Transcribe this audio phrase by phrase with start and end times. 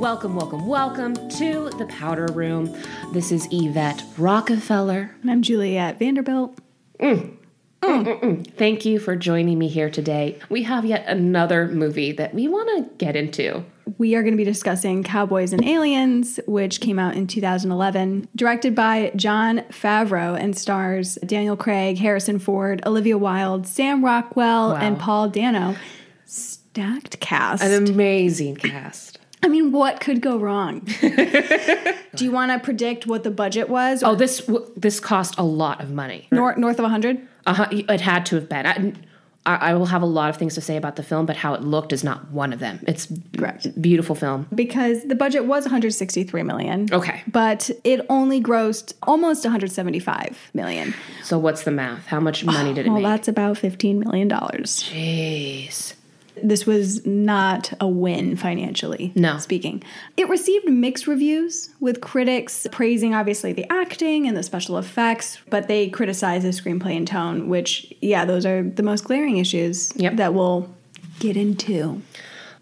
[0.00, 2.74] Welcome, welcome, welcome to the Powder Room.
[3.12, 5.14] This is Yvette Rockefeller.
[5.20, 6.58] And I'm Juliet Vanderbilt.
[6.98, 7.36] Mm.
[7.82, 10.38] Mm, mm, Thank you for joining me here today.
[10.48, 13.62] We have yet another movie that we want to get into.
[13.98, 18.74] We are going to be discussing Cowboys and Aliens, which came out in 2011, directed
[18.74, 24.76] by Jon Favreau and stars Daniel Craig, Harrison Ford, Olivia Wilde, Sam Rockwell, Wow.
[24.76, 25.76] and Paul Dano.
[26.24, 27.62] Stacked cast.
[27.62, 29.18] An amazing cast.
[29.42, 30.80] I mean, what could go wrong?
[31.00, 34.02] Do you want to predict what the budget was?
[34.02, 36.28] Oh, this w- this cost a lot of money.
[36.30, 37.26] Nor- north of 100?
[37.46, 38.66] Uh-huh, it had to have been.
[39.46, 41.54] I, I will have a lot of things to say about the film, but how
[41.54, 42.78] it looked is not one of them.
[42.86, 43.80] It's Correct.
[43.80, 44.46] beautiful film.
[44.54, 46.88] Because the budget was 163 million.
[46.92, 47.22] Okay.
[47.26, 50.92] But it only grossed almost 175 million.
[51.24, 52.04] So what's the math?
[52.04, 53.04] How much money did it Well, make?
[53.04, 54.28] that's about $15 million.
[54.28, 55.94] Jeez.
[56.42, 59.38] This was not a win financially No.
[59.38, 59.82] speaking.
[60.16, 65.68] It received mixed reviews with critics praising obviously the acting and the special effects, but
[65.68, 70.16] they criticized the screenplay and tone, which yeah, those are the most glaring issues Yep.
[70.16, 70.68] that we'll
[71.18, 72.02] get into.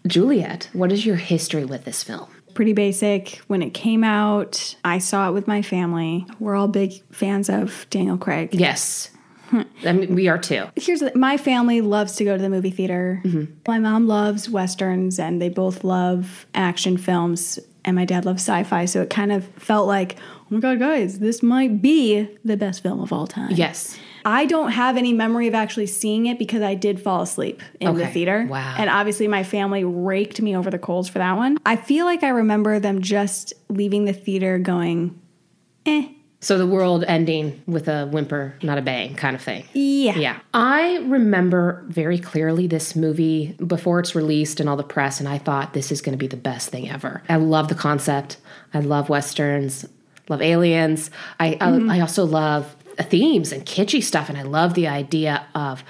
[0.07, 2.27] Juliet, what is your history with this film?
[2.53, 3.41] Pretty basic.
[3.47, 6.25] When it came out, I saw it with my family.
[6.39, 8.49] We're all big fans of Daniel Craig.
[8.53, 9.11] Yes.
[9.85, 10.67] I mean, we are too.
[10.75, 13.21] Here's the, my family loves to go to the movie theater.
[13.67, 17.59] My mom loves westerns, and they both love action films.
[17.85, 21.19] And my dad loves sci-fi, so it kind of felt like, oh my god, guys,
[21.19, 23.51] this might be the best film of all time.
[23.51, 23.97] Yes.
[24.25, 27.95] I don't have any memory of actually seeing it because I did fall asleep in
[27.95, 28.45] the theater.
[28.49, 28.75] Wow.
[28.77, 31.57] And obviously, my family raked me over the coals for that one.
[31.65, 35.19] I feel like I remember them just leaving the theater going,
[35.85, 36.09] eh.
[36.41, 39.65] So the world ending with a whimper, not a bang kind of thing.
[39.73, 40.15] Yeah.
[40.15, 40.39] Yeah.
[40.53, 45.37] I remember very clearly this movie before it's released and all the press, and I
[45.37, 47.21] thought this is going to be the best thing ever.
[47.27, 48.37] I love the concept.
[48.73, 49.85] I love westerns,
[50.29, 51.11] love aliens.
[51.41, 51.91] I, I, mm-hmm.
[51.91, 55.83] I also love themes and kitschy stuff, and I love the idea of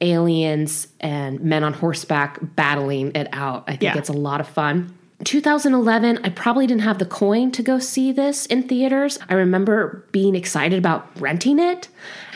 [0.00, 3.64] aliens and men on horseback battling it out.
[3.66, 3.98] I think Yeah.
[3.98, 4.94] it's a lot of fun.
[5.24, 9.18] 2011, I probably didn't have the coin to go see this in theaters.
[9.28, 11.88] I remember being excited about renting it.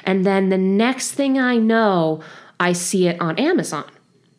[0.05, 2.23] And then the next thing I know,
[2.59, 3.89] I see it on Amazon.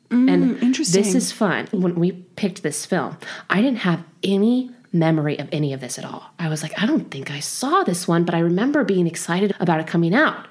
[0.10, 1.02] Mm, and interesting.
[1.02, 1.68] this is fun.
[1.72, 3.18] When we picked this film,
[3.50, 6.32] I didn't have any memory of any of this at all.
[6.38, 9.56] I was like, I don't think I saw this one, but I remember being excited
[9.60, 10.48] about it coming out.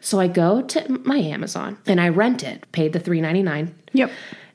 [0.00, 3.72] So I go to my Amazon and I rent it, paid the $3.99.
[3.92, 4.10] Yep.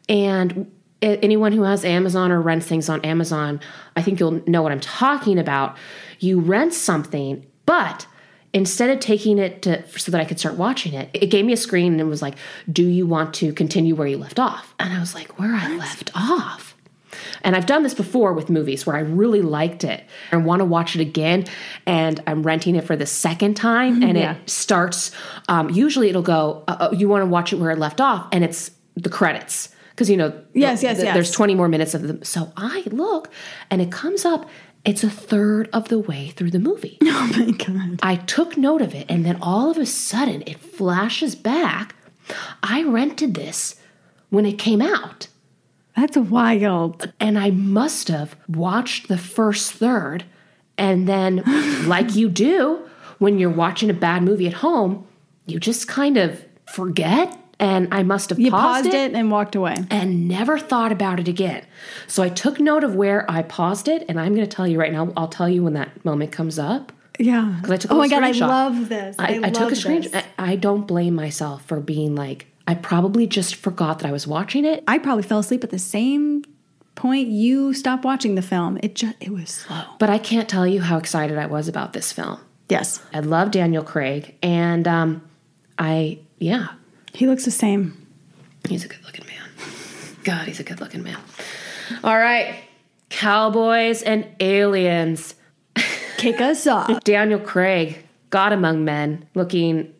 [0.09, 0.71] And
[1.01, 3.59] anyone who has Amazon or rents things on Amazon,
[3.95, 5.75] I think you'll know what I'm talking about.
[6.19, 8.05] You rent something, but
[8.53, 11.53] instead of taking it to so that I could start watching it, it gave me
[11.53, 12.35] a screen and it was like,
[12.71, 15.75] "Do you want to continue where you left off?" And I was like, "Where I
[15.77, 16.75] left off."
[17.43, 20.65] And I've done this before with movies where I really liked it and want to
[20.65, 21.45] watch it again.
[21.85, 24.33] And I'm renting it for the second time, and Yeah.
[24.33, 25.11] it starts.
[25.49, 26.63] Um, usually, it'll go.
[26.67, 29.69] Uh, uh, you want to watch it where it left off, and it's the credits
[30.01, 30.33] because you know.
[30.53, 31.13] Yes, yes, th- yes.
[31.13, 32.23] There's 20 more minutes of them.
[32.23, 33.29] So I look,
[33.69, 34.49] and it comes up.
[34.83, 36.97] It's a third of the way through the movie.
[37.03, 37.99] Oh my god.
[38.01, 41.93] I took note of it, and then all of a sudden it flashes back.
[42.63, 43.75] I rented this
[44.31, 45.27] when it came out.
[45.95, 47.13] That's wild.
[47.19, 50.23] And I must have watched the first third.
[50.79, 51.43] And then,
[51.87, 52.79] like you do
[53.19, 55.05] when you're watching a bad movie at home,
[55.45, 57.37] you just kind of forget.
[57.61, 59.75] And I must have You paused, paused, it, it and walked away.
[59.91, 61.63] and never thought about it again.
[62.07, 64.03] So I took note of where I paused it.
[64.09, 66.57] And I'm going to tell you right now, I'll tell you when that moment comes
[66.57, 66.91] up.
[67.19, 67.53] Yeah.
[67.57, 69.15] Because I took a oh my god, I love this.
[69.19, 70.25] I, I, love took a screenshot.
[70.39, 74.25] I, I don't blame myself for being like, I probably just forgot that I was
[74.25, 74.83] watching it.
[74.87, 76.43] I probably fell asleep at the same
[76.95, 78.79] point you stopped watching the film.
[78.81, 79.83] It just it was slow.
[79.99, 82.39] But I can't tell you how excited I was about this film.
[82.69, 83.01] Yes.
[83.13, 85.21] I love Daniel Craig, and um,
[85.77, 86.69] I yeah,
[87.13, 88.07] He looks the same.
[88.67, 89.49] he's a good looking man.
[90.23, 91.17] God, he's a good looking man.
[92.03, 92.55] All right,
[93.09, 95.35] cowboys and aliens.
[96.17, 97.03] Kick us off.
[97.03, 99.93] Daniel Craig, God among men, looking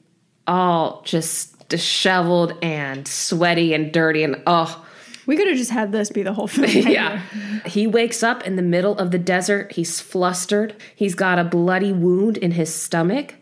[0.48, 4.86] all just disheveled and sweaty and dirty, and oh,
[5.26, 6.70] We could have just had this be the whole film.
[6.88, 7.22] yeah.
[7.66, 9.72] He wakes up in the middle of the desert.
[9.74, 10.76] He's flustered.
[10.96, 13.36] He's got a bloody wound in his stomach.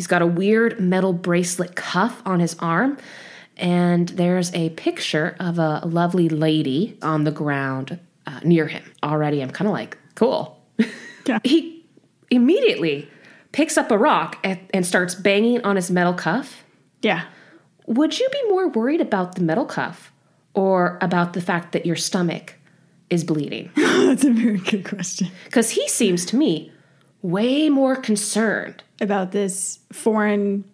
[0.00, 2.96] He's got a weird metal bracelet cuff on his arm.
[3.58, 8.82] And there's a picture of a lovely lady on the ground uh, near him.
[9.02, 10.58] Already, I'm kind of like, cool.
[11.26, 11.38] Yeah.
[11.44, 11.84] He
[12.30, 13.10] immediately
[13.52, 16.64] picks up a rock and, and starts banging on his metal cuff.
[17.02, 17.26] Yeah.
[17.86, 20.14] Would you be more worried about the metal cuff
[20.54, 22.54] or about the fact that your stomach
[23.10, 23.70] is bleeding?
[23.76, 25.28] That's a very good question.
[25.44, 26.72] Because he seems to me
[27.22, 28.82] way more concerned.
[29.00, 30.64] About this foreign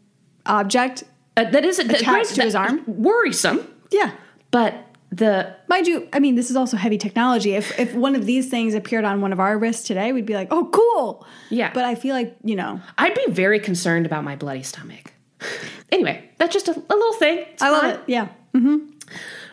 [0.47, 1.05] object.
[1.37, 2.83] Uh, that is Attached to his arm?
[2.87, 4.11] Worrisome, Yeah.
[4.51, 4.75] but
[5.13, 7.55] the Mind you, I mean, this is also heavy technology.
[7.55, 10.35] If if one of these things appeared on one of our wrists today, we'd be
[10.35, 11.71] like, "Oh, cool!" Yeah.
[11.73, 15.13] But I feel like you know, I'd be very concerned about my bloody stomach.
[15.93, 17.39] Anyway, that's just a, a little thing.
[17.53, 18.01] It's I love it.
[18.09, 18.27] Yeah.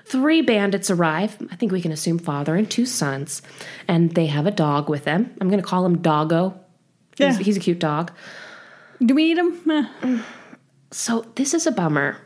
[0.05, 1.37] Three bandits arrive.
[1.51, 3.41] I think we can assume father and two sons,
[3.87, 5.31] and they have a dog with them.
[5.39, 6.59] I'm going to call him Doggo.
[7.17, 7.43] He's, Yeah.
[7.43, 8.11] he's a cute dog.
[9.03, 10.23] Do we need them?
[10.91, 12.17] So this is a bummer.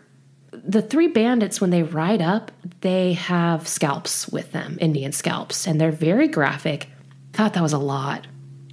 [0.51, 2.51] The three bandits, when they ride up,
[2.81, 6.89] they have scalps with them, Indian scalps, and they're very graphic.
[7.33, 8.27] Thought that was a lot.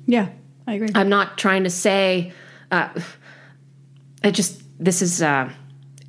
[0.07, 0.29] Yeah,
[0.67, 0.89] I agree.
[0.95, 2.33] I'm not trying to say.
[2.71, 2.89] Uh,
[4.23, 5.51] I just this is uh,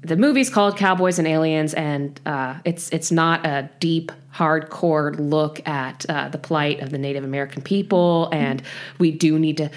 [0.06, 5.68] the movie's called Cowboys and Aliens, and uh, it's it's not a deep, hardcore look
[5.68, 8.62] at uh, the plight of the Native American people, and
[9.00, 9.70] we do need to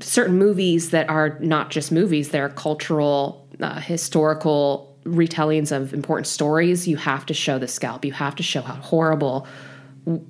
[0.00, 6.86] certain movies that are not just movies; they're cultural, uh, historical retellings of important stories.
[6.86, 8.04] You have to show the scalp.
[8.04, 9.46] You have to show how horrible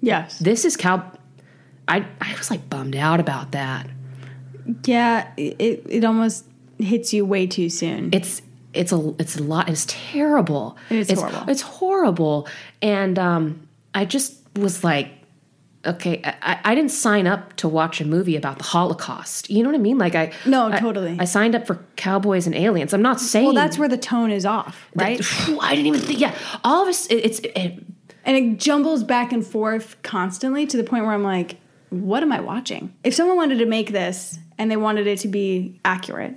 [0.01, 0.39] yes.
[0.39, 0.77] this is.
[0.77, 1.11] Cow.
[1.89, 3.89] I I was like bummed out about that.
[4.85, 6.45] Yeah, it it almost
[6.79, 8.11] hits you way too soon.
[8.13, 8.43] it's
[8.75, 11.51] it's a it's a lot it's terrible It is it's, horrible.
[11.51, 12.49] it's horrible
[12.83, 15.09] and um i just was like
[15.87, 19.69] okay I, I didn't sign up to watch a movie about the holocaust you know
[19.69, 21.17] what i mean like i No, I- totally.
[21.21, 24.31] i signed up for cowboys and aliens i'm not saying well, that's where the tone
[24.31, 25.21] is off, right?
[25.61, 26.35] i didn't even think yeah
[26.65, 27.85] all of us it, it's it,
[28.27, 31.59] and it jumbles back and forth constantly to the point where I'm like,
[31.91, 32.95] what am I watching?
[33.05, 36.35] If someone wanted to make this and they wanted it to be accurate,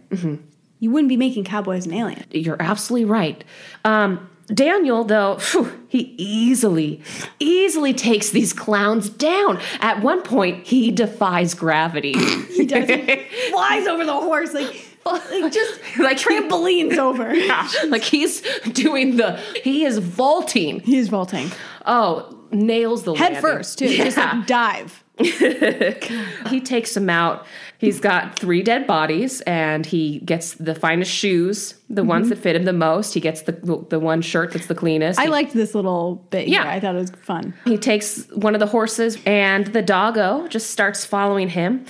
[0.79, 2.25] you wouldn't be making Cowboys an alien.
[2.31, 3.43] You're absolutely right.
[3.85, 7.01] Um, Daniel, though, phew, he easily,
[7.39, 9.59] easily takes these clowns down.
[9.81, 12.13] At one point, he defies gravity.
[12.57, 12.87] He does.
[12.89, 17.33] He flies over the horse like, like just like trampolines over.
[17.35, 18.41] Yeah, like he's
[18.71, 20.79] doing the, he is vaulting.
[20.79, 21.51] He's vaulting
[21.85, 23.41] Oh, nails the head landing.
[23.41, 23.89] first too.
[23.89, 25.03] Just like dive.
[26.49, 27.45] he takes them out.
[27.79, 32.09] He's got three dead bodies, and he gets the finest shoes, the Mm-hmm.
[32.09, 33.13] ones that fit him the most.
[33.13, 33.51] He gets the
[33.89, 35.19] the one shirt that's the cleanest.
[35.19, 36.47] I He- liked this little bit.
[36.47, 36.63] Yeah.
[36.63, 37.53] Yeah, I thought it was fun.
[37.65, 41.85] He takes one of the horses, and the doggo just starts following him.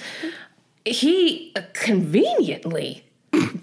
[0.86, 3.04] He conveniently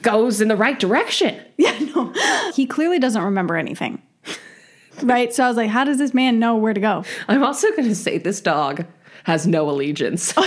[0.02, 1.40] goes in the right direction.
[1.56, 2.12] Yeah, no,
[2.52, 4.02] he clearly doesn't remember anything.
[5.02, 7.69] Right, so I was like, "How does this man know where to go?" I'm also
[7.70, 8.84] going to say this dog
[9.25, 10.32] has no allegiance.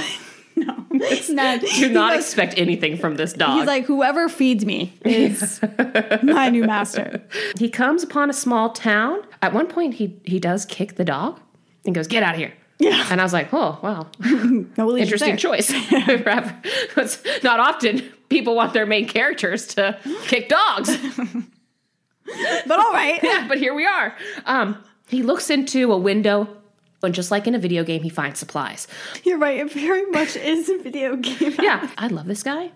[0.60, 1.62] No, it's not.
[1.62, 3.60] Do not expect anything from this dog.
[3.60, 5.60] He's like, "Whoever feeds me is
[6.24, 7.22] my new master."
[7.60, 9.22] he comes upon a small town.
[9.44, 11.40] At one point, he he does kick the dog
[11.86, 13.06] and goes, "Get out of here." Yeah.
[13.12, 18.74] And I was like, "Oh, wow, No allegiance interesting choice." it's not often people want
[18.74, 20.90] their main characters to kick dogs.
[22.66, 23.20] But all right.
[23.22, 24.16] yeah, but here we are.
[24.46, 26.48] Um, he looks into a window,
[27.04, 28.88] and just like in a video game, he finds supplies.
[29.24, 29.60] You're right.
[29.60, 31.56] It very much is a video game.
[31.62, 32.72] Yeah, I love this guy.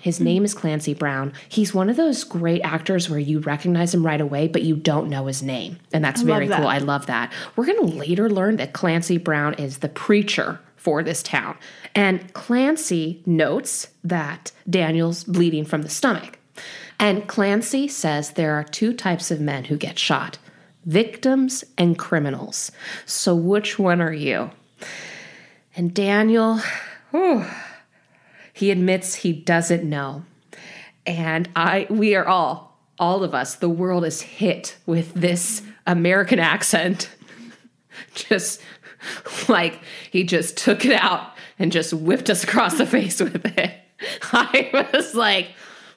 [0.00, 1.34] His name is Clancy Brown.
[1.48, 5.10] He's one of those great actors where you recognize him right away, but you don't
[5.10, 5.78] know his name.
[5.92, 6.58] And that's love very that.
[6.58, 6.66] cool.
[6.66, 7.32] I love that.
[7.56, 11.58] We're going to later learn that Clancy Brown is the preacher for this town.
[11.94, 16.38] And Clancy notes that Daniel's bleeding from the stomach.
[16.98, 20.38] And Clancy says there are two types of men who get shot
[20.86, 22.72] victims and criminals.
[23.04, 24.50] So which one are you?
[25.74, 26.60] And Daniel,
[27.10, 27.44] whew,
[28.52, 30.24] he admits he doesn't know.
[31.04, 36.38] And I we are all all of us the world is hit with this American
[36.38, 37.10] accent.
[38.14, 38.62] Just
[39.48, 43.74] like he just took it out and just whipped us across the face with it.
[44.32, 45.50] I was like,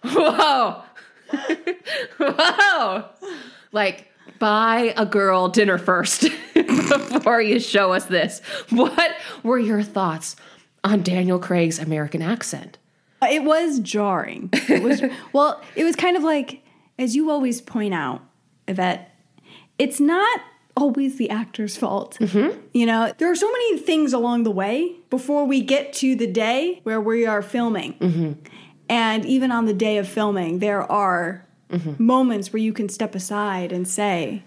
[0.03, 0.83] "Whoa.
[2.17, 3.05] Whoa."
[3.71, 4.07] Like
[4.37, 8.41] buy a girl dinner first before you show us this.
[8.69, 10.35] What were your thoughts
[10.83, 12.77] on Daniel Craig's American accent?
[13.21, 14.49] Uh, it was jarring.
[14.53, 15.01] It was
[15.33, 16.61] well, it was kind of like
[16.97, 18.21] as you always point out,
[18.67, 19.15] Yvette,
[19.77, 20.41] it's not
[20.75, 22.17] always the actor's fault.
[22.19, 22.59] Mm-hmm.
[22.73, 26.27] You know, there are so many things along the way before we get to the
[26.27, 27.93] day where we are filming.
[27.95, 28.31] Mm-hmm.
[28.89, 31.45] And even on the day of filming, there are
[31.97, 34.43] moments where you can step aside and say,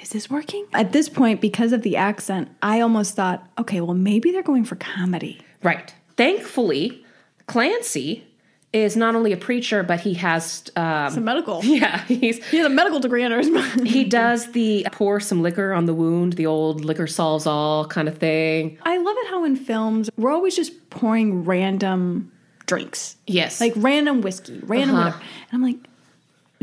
[0.00, 0.64] is this working?
[0.72, 4.64] At this point, because of the accent, I almost thought, okay, well, maybe they're going
[4.64, 5.40] for comedy.
[5.62, 5.92] Right.
[6.16, 7.04] Thankfully,
[7.46, 8.24] Clancy
[8.72, 11.60] is not only a preacher, but he has um, Some medical.
[11.64, 13.88] yeah, he's He has a medical degree under his mind.
[13.88, 18.08] he does the pour some liquor on the wound, the old liquor solves all kind
[18.08, 18.78] of thing.
[18.82, 22.30] I love it how in films we're always just pouring random
[22.66, 25.04] drinks, Yes, like random whiskey, random Uh-huh.
[25.06, 25.22] whatever.
[25.50, 25.78] And I'm like,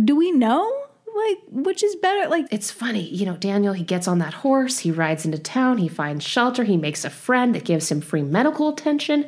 [0.04, 0.72] do we know
[1.16, 2.30] like which is better?
[2.30, 5.78] Like it's funny, you know, Daniel, he gets on that horse, he rides into town,
[5.78, 9.28] he finds shelter, he makes a friend that gives him free medical attention.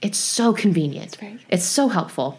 [0.00, 1.16] It's so convenient.
[1.16, 2.38] very- It's so helpful.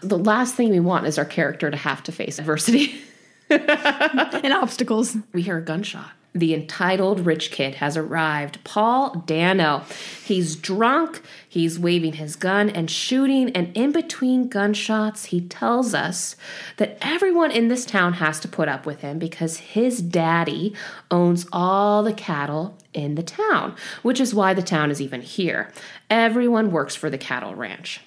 [0.00, 3.00] The last thing we want is our character to have to face adversity.
[3.50, 5.16] and obstacles.
[5.32, 6.10] we hear a gunshot.
[6.32, 8.62] The entitled rich kid has arrived.
[8.62, 9.82] Paul Dano.
[10.24, 16.36] He's drunk, he's waving his gun and shooting, and in between gunshots, he tells us
[16.76, 20.72] that everyone in this town has to put up with him because his daddy
[21.10, 25.72] owns all the cattle in the town, which is why the town is even here.
[26.08, 28.00] Everyone works for the cattle ranch.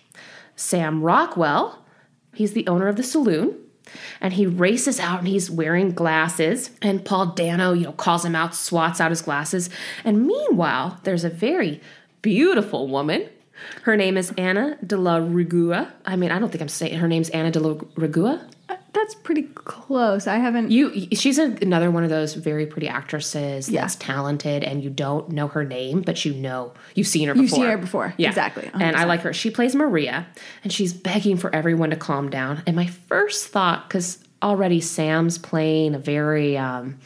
[0.55, 1.83] Sam Rockwell,
[2.33, 3.57] he's the owner of the saloon
[4.21, 8.35] and he races out and he's wearing glasses and paul dano you know calls him
[8.35, 9.69] out swats out his glasses
[10.05, 11.81] and meanwhile there's a very
[12.21, 13.27] beautiful woman
[13.83, 17.07] her name is anna de la rigua i mean i don't think i'm saying her
[17.07, 20.25] name's anna de la rigua Uh, That's pretty close.
[20.25, 20.71] I haven't.
[20.71, 23.81] you she's a, another one of those very pretty actresses Yeah.
[23.81, 27.41] that's talented and you don't know her name but you know you've seen her before
[27.43, 28.13] You've seen her before.
[28.17, 28.69] yeah Exactly.
[28.73, 30.25] and i like her she plays maria
[30.63, 35.37] and she's begging for everyone to calm down and my first thought because already sam's
[35.37, 36.97] playing a very um,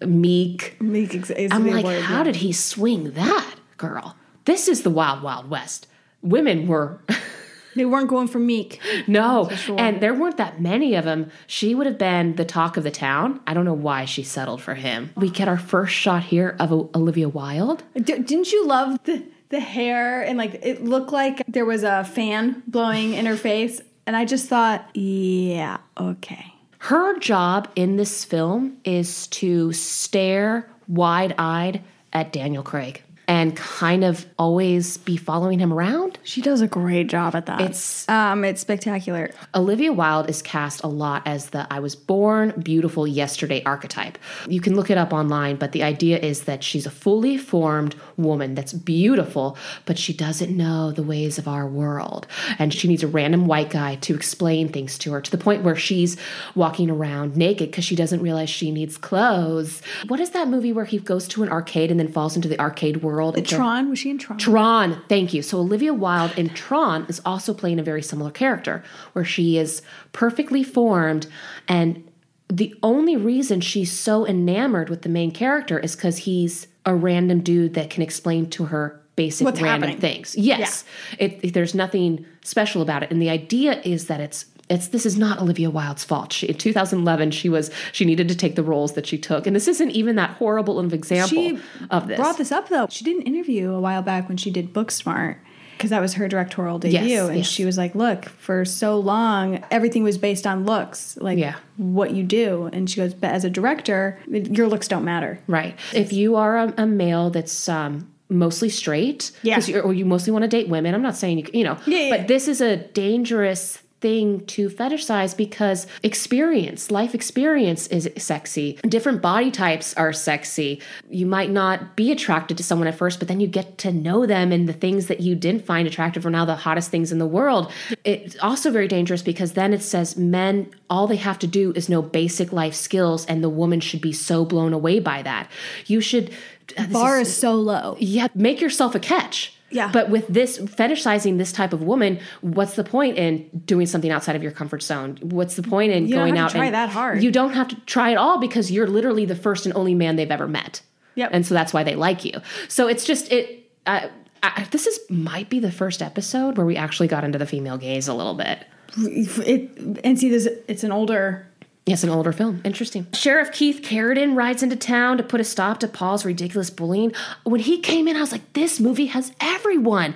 [0.00, 5.22] meek Meek ex- i'm like how did he swing that girl this is the wild
[5.22, 5.86] wild west
[6.22, 7.00] women were
[7.76, 8.80] they weren't going for meek.
[9.06, 9.78] No, sure.
[9.78, 11.30] and there weren't that many of them.
[11.46, 13.40] She would have been the talk of the town.
[13.46, 15.10] I don't know why she settled for him.
[15.14, 17.84] We get our first shot here of Olivia Wilde.
[17.94, 22.02] D- didn't you love the the hair and like it looked like there was a
[22.02, 23.80] fan blowing in her face?
[24.06, 26.52] And I just thought, yeah, okay.
[26.78, 34.04] Her job in this film is to stare wide eyed at Daniel Craig and kind
[34.04, 36.18] of always be following him around.
[36.22, 37.60] She does a great job at that.
[37.60, 39.30] It's- um, it's spectacular.
[39.54, 44.16] Olivia Wilde is cast a lot as the I was born beautiful yesterday archetype.
[44.48, 47.94] You can look it up online, but the idea is that she's a fully formed
[48.16, 52.26] woman that's beautiful, but she doesn't know the ways of our world.
[52.58, 55.62] And she needs a random white guy to explain things to her to the point
[55.62, 56.16] where she's
[56.54, 59.82] walking around naked because she doesn't realize she needs clothes.
[60.08, 62.60] What is that movie where he goes to an arcade and then falls into the
[62.60, 63.36] arcade world?
[63.46, 64.38] Tron was she in Tron?
[64.38, 65.42] Tron, thank you.
[65.42, 68.82] So Olivia Wilde in Tron is also playing a very similar character
[69.12, 69.82] where she is
[70.12, 71.26] perfectly formed
[71.68, 72.02] and
[72.48, 77.40] the only reason she's so enamored with the main character is cuz he's a random
[77.40, 80.00] dude that can explain to her basic What's random happening.
[80.00, 80.36] things.
[80.36, 80.84] Yes.
[81.18, 85.06] It, it- there's nothing special about it and the idea is that it's it's this
[85.06, 86.32] is not Olivia Wilde's fault.
[86.32, 89.54] She, in 2011, she was she needed to take the roles that she took, and
[89.54, 91.58] this isn't even that horrible of example She
[91.90, 92.18] of this.
[92.18, 92.88] brought this up though.
[92.90, 95.36] She did an interview a while back when she did Booksmart
[95.76, 97.46] because that was her directorial debut, Yes, and yes.
[97.46, 101.54] she was like, "Look, for so long, everything was based on looks, like Yeah.
[101.76, 105.74] what you do." And she goes, "But as a director, your looks don't matter." Right.
[105.92, 109.60] If you are a, a male that's um, mostly straight, Yeah.
[109.84, 112.16] or you mostly want to date women, I'm not saying you, you know, Yeah, yeah.
[112.16, 118.78] but this is a dangerous thing to fetishize because experience, life experience is sexy.
[118.82, 120.82] Different body types are sexy.
[121.08, 124.26] You might not be attracted to someone at first, but then you get to know
[124.26, 127.18] them and the things that you didn't find attractive are now the hottest things in
[127.18, 127.72] the world.
[128.04, 131.88] It's also very dangerous because then it says men, all they have to do is
[131.88, 135.50] know basic life skills and the woman should be so blown away by that.
[135.86, 136.30] You should.
[136.76, 137.96] uh, Bar is- is so low.
[137.98, 139.54] yeah, make yourself a catch.
[139.70, 139.90] Yeah.
[139.90, 144.36] But with this fetishizing this type of woman, what's the point in doing something outside
[144.36, 145.18] of your comfort zone?
[145.22, 147.22] What's the point in You don't going have out to try and that hard.
[147.22, 150.16] You don't have to try at all because you're literally the first and only man
[150.16, 150.82] they've ever met.
[151.16, 151.30] Yep.
[151.32, 152.40] And so that's why they like you.
[152.68, 153.70] So it's just it.
[153.86, 154.08] Uh,
[154.42, 157.78] I, this is might be the first episode where we actually got into the female
[157.78, 158.66] gaze a little bit.
[158.98, 161.48] It, and see, this it's an older.
[161.86, 162.60] Yes, an older film.
[162.64, 163.06] Interesting.
[163.12, 167.12] Sheriff Keith Carradine rides into town to put a stop to Paul's ridiculous bullying.
[167.44, 170.14] When he came in, I was like, this movie has everyone.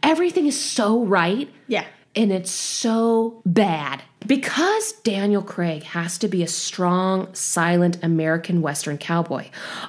[0.00, 1.50] Everything is so right.
[1.66, 1.86] Yeah.
[2.14, 4.02] And it's so bad.
[4.26, 9.46] Because Daniel Craig has to be a strong, silent American Western cowboy,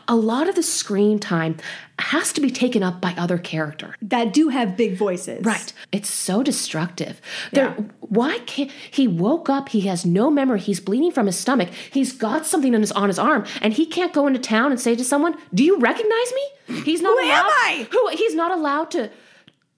[0.08, 1.58] a lot of the screen time
[1.98, 3.96] has to be taken up by other characters.
[4.02, 5.44] that do have big voices.
[5.44, 5.74] Right.
[5.92, 7.20] It's so destructive.
[7.52, 7.84] There, Yeah.
[8.00, 9.70] why can't he woke up?
[9.70, 10.60] He has no memory.
[10.62, 11.70] He's bleeding from his stomach.
[11.92, 14.80] He's got something on his on his arm, and he can't go into town and
[14.80, 16.34] say to someone, "Do you recognize
[16.68, 17.52] me?" He's not Who am allowed.
[17.52, 17.88] I?
[17.92, 18.10] Who?
[18.16, 19.10] He's not allowed to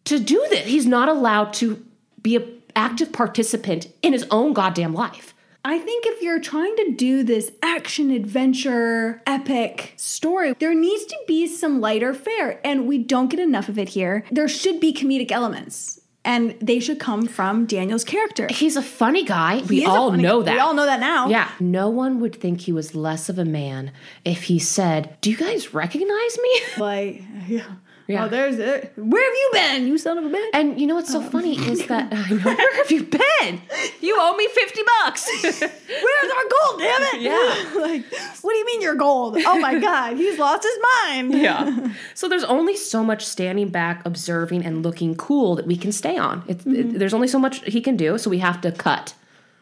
[0.05, 0.65] to do this.
[0.67, 1.83] He's not allowed to
[2.21, 2.43] be a
[2.75, 5.33] active participant in his own goddamn life.
[5.63, 11.17] I think if you're trying to do this action adventure epic story, there needs to
[11.27, 14.23] be some lighter fare, and we don't get enough of it here.
[14.31, 15.99] There should be comedic elements.
[16.23, 18.47] And they should come from Daniel's character.
[18.51, 19.57] He's a funny guy.
[19.57, 20.53] He We all know that.
[20.53, 21.29] We all know that now.
[21.29, 23.91] Yeah, no one would think he was less of a man
[24.23, 27.65] if he said, "Do you guys recognize me?" Like, yeah.
[28.07, 28.25] Yeah.
[28.25, 28.93] Oh, there's it.
[28.95, 30.49] Where have you been, you son of a bitch?
[30.53, 33.61] And you know what's so um, funny is that I know where have you been?
[34.01, 35.27] You owe me fifty bucks.
[35.43, 37.21] Where's our gold, damn it?
[37.21, 37.81] Yeah.
[37.81, 38.05] like,
[38.41, 39.37] what do you mean you're gold?
[39.45, 41.33] Oh my God, he's lost his mind.
[41.33, 41.93] yeah.
[42.13, 46.17] So there's only so much standing back, observing, and looking cool that we can stay
[46.17, 46.43] on.
[46.47, 46.97] It's, it- mm-hmm.
[46.97, 49.13] there's only so much he can do, so we have to cut.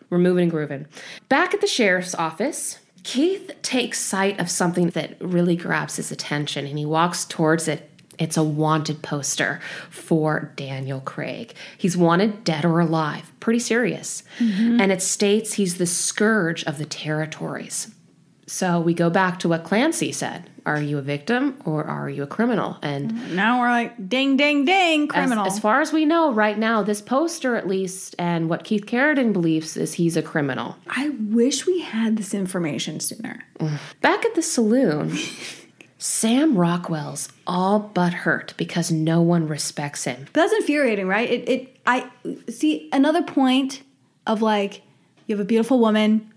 [0.09, 0.87] We're moving and grooving.
[1.27, 6.65] Back at the sheriff's office, Keith takes sight of something that really grabs his attention
[6.65, 7.88] and he walks towards it.
[8.19, 9.59] It's a wanted poster
[9.89, 11.53] for Daniel Craig.
[11.77, 14.23] He's wanted dead or alive, pretty serious.
[14.39, 14.81] Mm-hmm.
[14.81, 17.93] And it states he's the scourge of the territories.
[18.45, 20.49] So we go back to what Clancy said.
[20.65, 22.77] Are you a victim or are you a criminal?
[22.81, 25.45] And Now we're like, ding, ding, ding, as, criminal.
[25.45, 29.33] as far as we know right now, this poster at least, and what Keith Carradine
[29.33, 30.75] believes is he's a criminal.
[30.87, 33.45] I wish we had this information sooner.
[34.01, 35.15] Back at the saloon,
[36.01, 40.25] Sam Rockwell's all but hurt because no one respects him.
[40.31, 41.29] But that's infuriating, right?
[41.29, 42.09] It, it, I
[42.49, 43.83] see another point
[44.25, 44.81] of like,
[45.27, 46.33] you have a beautiful woman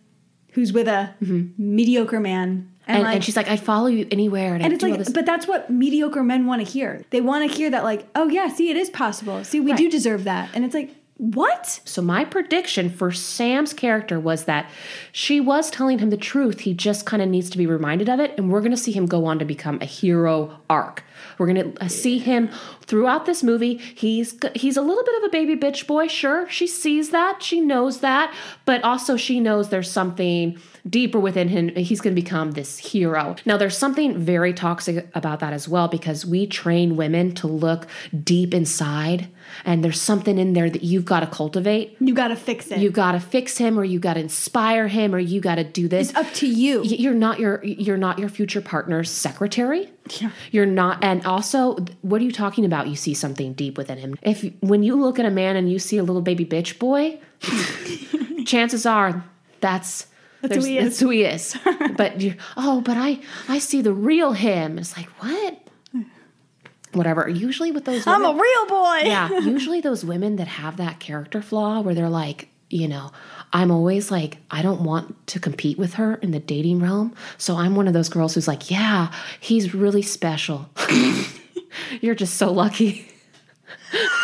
[0.51, 1.53] who's with a mm-hmm.
[1.57, 2.71] mediocre man.
[2.89, 4.55] And, And, like, and she's like, I'd follow you anywhere.
[4.55, 7.05] And, and it's like, but that's what mediocre men want to hear.
[7.11, 9.45] They want to hear that, like, oh yeah, see, it is possible.
[9.45, 10.51] See, we do deserve that.
[10.55, 11.81] And it's like, what?
[11.85, 14.69] So my prediction for Sam's character was that
[15.13, 16.61] she was telling him the truth.
[16.61, 18.93] He just kind of needs to be reminded of it, and we're going to see
[18.93, 21.05] him go on to become a hero arc.
[21.39, 22.51] We're going to uh, see him
[22.81, 23.77] throughout this movie.
[23.77, 26.49] He's he's a little bit of a baby bitch boy, sure.
[26.49, 31.69] She sees that, she knows that, but also she knows there's something deeper within him.
[31.75, 33.37] He's going to become this hero.
[33.45, 37.87] Now, there's something very toxic about that as well because we train women to look
[38.23, 39.29] deep inside,
[39.65, 41.97] and there's something in there that you've got to cultivate.
[42.01, 42.81] You got to fix it.
[42.81, 45.65] You got to fix him, or you got to inspire him, or you got to
[45.65, 46.11] do this.
[46.11, 46.83] it's up to you.
[46.83, 49.91] You're not your you're not your future partner's secretary.
[50.21, 50.31] Yeah.
[50.51, 52.89] You're not, and also, what are you talking about?
[52.89, 54.17] You see something deep within him.
[54.23, 57.21] If when you look at a man and you see a little baby bitch boy,
[58.45, 59.25] chances are
[59.61, 60.07] that's
[60.43, 60.85] That's who he is.
[60.85, 61.57] That's who he is.
[61.97, 64.79] but you, oh, but I I see the real him.
[64.79, 65.59] It's like what?
[66.93, 67.27] Whatever.
[67.29, 69.01] Usually with those, I'm a real boy.
[69.05, 73.13] yeah, usually those women that have that character flaw where they're like, you know,
[73.53, 77.15] I'm always like, I don't want to compete with her in the dating realm.
[77.39, 80.69] So I'm one of those girls who's like, yeah, he's really special.
[82.01, 83.09] You're just so lucky.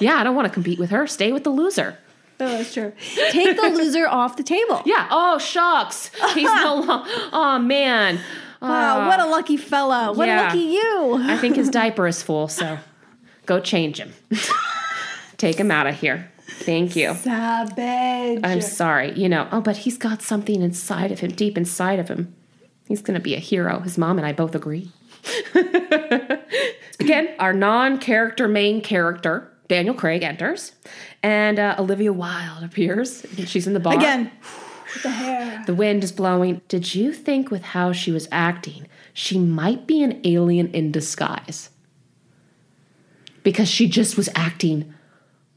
[0.00, 1.06] yeah, I don't want to compete with her.
[1.06, 1.98] Stay with the loser.
[2.40, 2.92] Oh, was true.
[3.30, 4.82] Take the loser off the table.
[4.86, 5.08] Yeah.
[5.10, 6.10] Oh, shucks.
[6.34, 7.04] He's no long.
[7.32, 8.20] Oh, man.
[8.60, 10.12] Wow, what a lucky fella.
[10.12, 10.42] What yeah.
[10.42, 11.18] a lucky you.
[11.22, 12.78] I think his diaper is full, so
[13.46, 14.12] go change him.
[15.38, 16.30] Take him out of here.
[16.46, 17.14] Thank you.
[17.14, 18.40] Savage.
[18.44, 19.18] I'm sorry.
[19.18, 22.34] You know, oh, but he's got something inside of him, deep inside of him.
[22.86, 23.80] He's going to be a hero.
[23.80, 24.90] His mom and I both agree.
[27.00, 30.72] Again, our non character main character, Daniel Craig, enters,
[31.22, 33.24] and uh, Olivia Wilde appears.
[33.46, 33.94] She's in the bar.
[33.94, 34.30] Again,
[34.94, 35.62] with the hair.
[35.66, 36.62] The wind is blowing.
[36.68, 41.70] Did you think, with how she was acting, she might be an alien in disguise?
[43.42, 44.94] Because she just was acting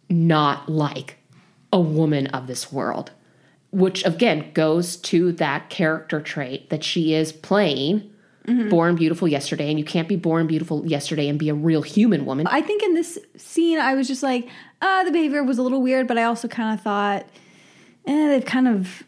[0.10, 1.18] not like
[1.72, 3.12] a woman of this world,
[3.72, 8.10] which again goes to that character trait that she is playing.
[8.70, 12.26] Born beautiful yesterday, and you can't be born beautiful yesterday and be a real human
[12.26, 12.46] woman.
[12.48, 14.50] I think in this scene, I was just like,
[14.84, 17.26] uh, the behavior was a little weird, but I also kind of thought,
[18.06, 19.04] eh, they've kind of,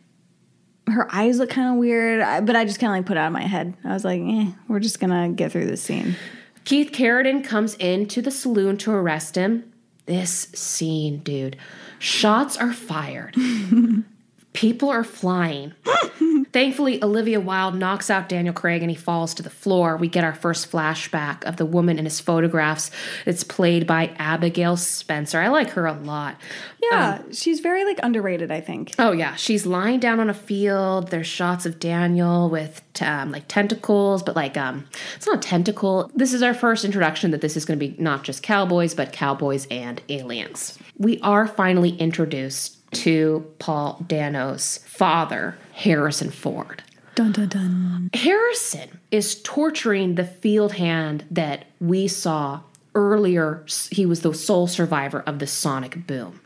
[0.88, 2.22] her eyes look kind of weird.
[2.22, 3.76] I, but I just kind of like put it out of my head.
[3.84, 6.16] I was like, eh, we're just gonna get through this scene.
[6.64, 9.72] Keith Carradine comes into the saloon to arrest him.
[10.06, 11.58] This scene, dude.
[12.00, 13.36] Shots are fired.
[14.56, 15.74] People are flying.
[16.56, 19.98] Thankfully, Olivia Wilde knocks out Daniel Craig and he falls to the floor.
[19.98, 22.92] We get our first flashback of the woman in his photographs.
[23.26, 25.42] It's played by Abigail Spencer.
[25.42, 26.38] I like her a lot.
[26.82, 28.52] Yeah, she's very like underrated.
[28.52, 28.94] I think.
[28.98, 31.10] Oh yeah, she's lying down on a field.
[31.10, 36.10] There's shots of Daniel with um, like tentacles, but like um, it's not a tentacle.
[36.16, 39.12] This is our first introduction that this is going to be not just cowboys, but
[39.12, 40.80] cowboys and aliens.
[40.98, 46.84] We are finally introduced to Paul Dano's father, Harrison Ford.
[47.16, 48.10] Dun dun dun.
[48.14, 52.62] Harrison is torturing the field hand that we saw
[52.94, 56.40] earlier he was the sole survivor of the sonic boom.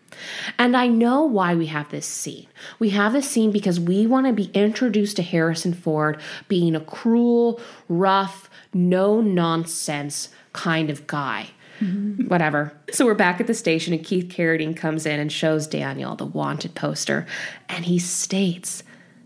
[0.57, 2.47] And I know why we have this scene.
[2.77, 6.81] We have this scene because we want to be introduced to Harrison Ford being a
[6.81, 11.51] cruel, rough, no nonsense kind of guy.
[11.79, 12.73] Whatever.
[12.91, 16.25] So we're back at the station, and Keith Carradine comes in and shows Daniel the
[16.25, 17.25] wanted poster,
[17.67, 18.83] and he states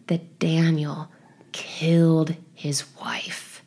[0.07, 1.11] that Daniel
[1.51, 3.63] killed his wife.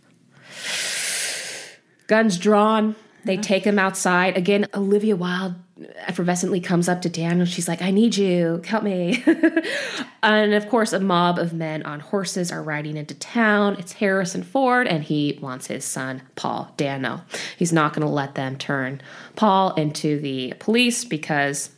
[2.07, 2.95] Guns drawn.
[3.25, 4.37] They take him outside.
[4.37, 7.45] Again, Olivia Wilde effervescently comes up to Daniel.
[7.47, 8.63] She's like, I need you.
[8.65, 9.23] Help me.
[10.23, 13.77] and of course, a mob of men on horses are riding into town.
[13.79, 17.23] It's Harrison Ford, and he wants his son, Paul Dano.
[17.59, 19.03] He's not going to let them turn
[19.37, 21.71] Paul into the police because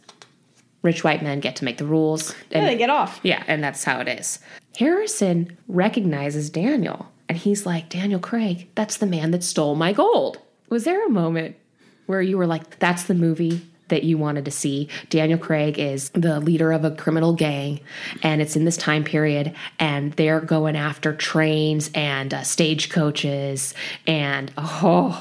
[0.83, 2.35] rich white men get to make the rules.
[2.51, 3.19] Yeah, And they get off.
[3.25, 4.39] yeah, and that's how it is.
[4.79, 10.39] Harrison recognizes Daniel, and he's like, Daniel Craig, that's the man that stole my gold.
[10.69, 11.57] Was there a moment
[12.07, 14.89] where you were like, that's the movie that you wanted to see?
[15.11, 17.81] Daniel Craig is the leader of a criminal gang,
[18.23, 23.75] and it's in this time period, and they're going after trains and uh, stagecoaches,
[24.07, 25.21] and oh,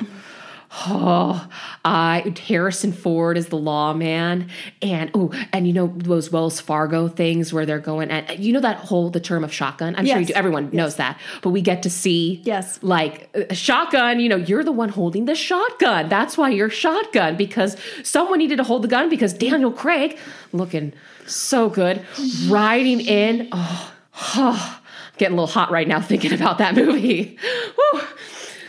[0.85, 1.47] Oh,
[1.85, 4.49] I Harrison Ford is the lawman,
[4.81, 8.59] and oh, and you know those Wells Fargo things where they're going and you know
[8.59, 9.95] that whole the term of shotgun.
[9.95, 10.33] I'm sure you do.
[10.33, 12.79] Everyone knows that, but we get to see Yes.
[12.81, 14.19] like a shotgun.
[14.19, 16.09] You know, you're the one holding the shotgun.
[16.09, 20.17] That's why you're shotgun because someone needed to hold the gun because Daniel Craig
[20.51, 20.91] looking
[21.25, 22.05] so good
[22.47, 23.47] riding in.
[23.53, 23.93] Oh,
[24.35, 24.79] oh
[25.17, 27.37] getting a little hot right now thinking about that movie.
[27.93, 28.01] Woo.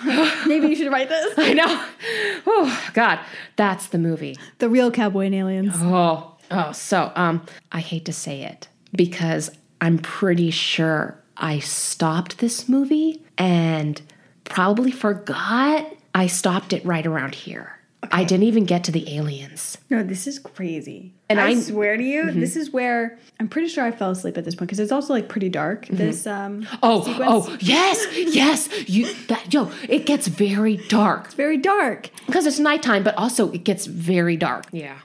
[0.47, 1.35] Maybe you should write this.
[1.37, 1.85] I know.
[2.47, 3.21] Oh God,
[3.57, 4.37] that's the movie.
[4.59, 5.75] The real cowboy and aliens.
[5.77, 6.73] Oh, oh.
[6.73, 13.23] So, um, I hate to say it because I'm pretty sure I stopped this movie
[13.37, 14.01] and
[14.45, 17.78] probably forgot I stopped it right around here.
[18.11, 19.79] I didn't even get to the aliens.
[19.91, 21.13] No, this is crazy.
[21.29, 24.11] And And I, I- swear to you, this is where I'm pretty sure I fell
[24.11, 25.87] asleep at this point because it's also like pretty dark.
[25.87, 27.31] This um Oh, sequence.
[27.49, 28.89] oh, yes, yes.
[28.89, 31.27] You, that, yo, it gets very dark.
[31.27, 32.11] It's very dark.
[32.27, 34.67] because it's nighttime, but also it gets very dark.
[34.73, 34.99] Yeah.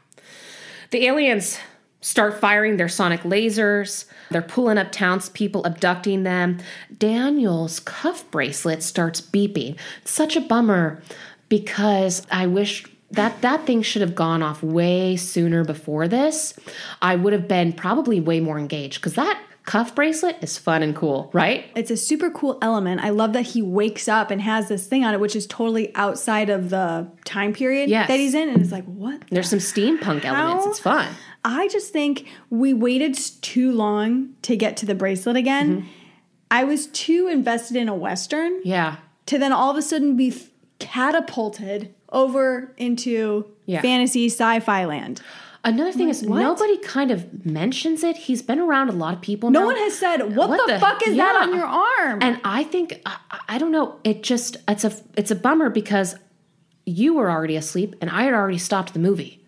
[0.91, 1.57] The aliens
[2.01, 4.05] start firing their sonic lasers.
[4.29, 6.59] They're pulling up townspeople, abducting them.
[6.97, 9.77] Daniel's cuff bracelet starts beeping.
[10.01, 11.01] It's such a bummer
[11.49, 16.54] because I wish that that thing should have gone off way sooner before this.
[17.02, 20.93] I would have been probably way more engaged because that cuff bracelet is fun and
[20.93, 21.65] cool, right?
[21.76, 23.02] It's a super cool element.
[23.02, 25.95] I love that he wakes up and has this thing on it, which is totally
[25.95, 28.10] outside of the time period Yes.
[28.10, 28.49] that he's in.
[28.49, 29.21] And it's like, what?
[29.21, 30.65] the There's some steampunk elements.
[30.67, 31.08] It's fun.
[31.45, 35.78] I just think we waited too long to get to the bracelet again.
[35.84, 35.88] Mm-hmm.
[36.52, 38.97] I was too invested in a Western Yeah.
[39.28, 40.34] to then all of a sudden be
[40.80, 43.82] catapulted over into Yeah.
[43.82, 45.21] fantasy sci fi land.
[45.65, 46.39] Another thing is what?
[46.41, 48.17] nobody kind of mentions it.
[48.17, 49.49] He's been around a lot of people.
[49.49, 49.65] No now.
[49.67, 52.19] one has said, what, What the, the- fuck is that on your arm?
[52.21, 53.97] and I think I, I don't know.
[54.04, 56.15] It just it's a it's a bummer because
[56.86, 59.39] you were already asleep and I had already stopped the movie.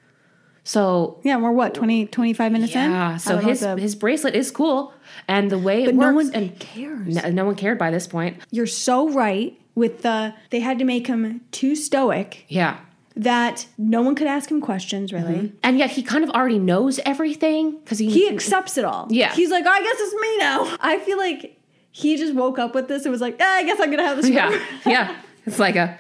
[0.64, 2.90] So yeah, we're what, 20, 25 minutes in?
[2.92, 4.94] yeah, so his the- his bracelet is cool
[5.28, 7.16] and the way it but works no one and cares.
[7.24, 8.38] no, no one cared by this point.
[8.52, 12.78] You're so right with the, they had to make him too stoic Yeah.
[13.16, 15.52] that no one could ask him questions really.
[15.64, 19.08] And yet he kind of already knows everything because he, He accepts it all.
[19.10, 19.34] Yeah.
[19.34, 20.78] He's like, I guess it's me now.
[20.80, 21.58] I feel like
[21.92, 24.18] he just woke up with this and was like, "Ah, I guess I'm gonna have
[24.18, 24.30] this.
[24.40, 25.98] yeah yeah it's like a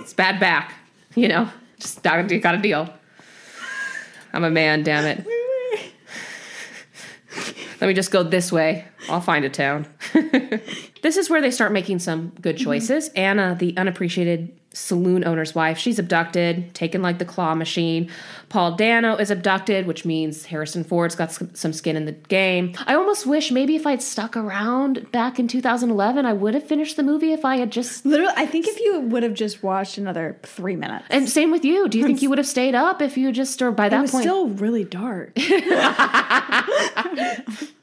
[0.00, 0.74] it's bad back
[1.14, 2.92] you know just got got a deal.
[4.32, 5.24] I'm a man, damn it.
[7.80, 8.84] Let me just go this way.
[9.08, 9.86] I'll find a town.
[11.02, 12.64] this is where they start making some good mm-hmm.
[12.64, 13.08] choices.
[13.10, 18.10] Anna, the unappreciated saloon owner's wife, she's abducted, taken like the claw machine.
[18.48, 22.74] Paul Dano is abducted, which means Harrison Ford's got some skin in the game.
[22.86, 26.96] I almost wish maybe if I'd stuck around back in 2011, I would have finished
[26.96, 28.06] the movie if I had just.
[28.06, 31.64] Literally, I think if you would have just watched another three minutes, And same with
[31.64, 31.88] you.
[31.88, 34.02] Do you think you would have stayed up if you just, or by it that
[34.02, 34.22] was point?
[34.22, 35.32] still really dark.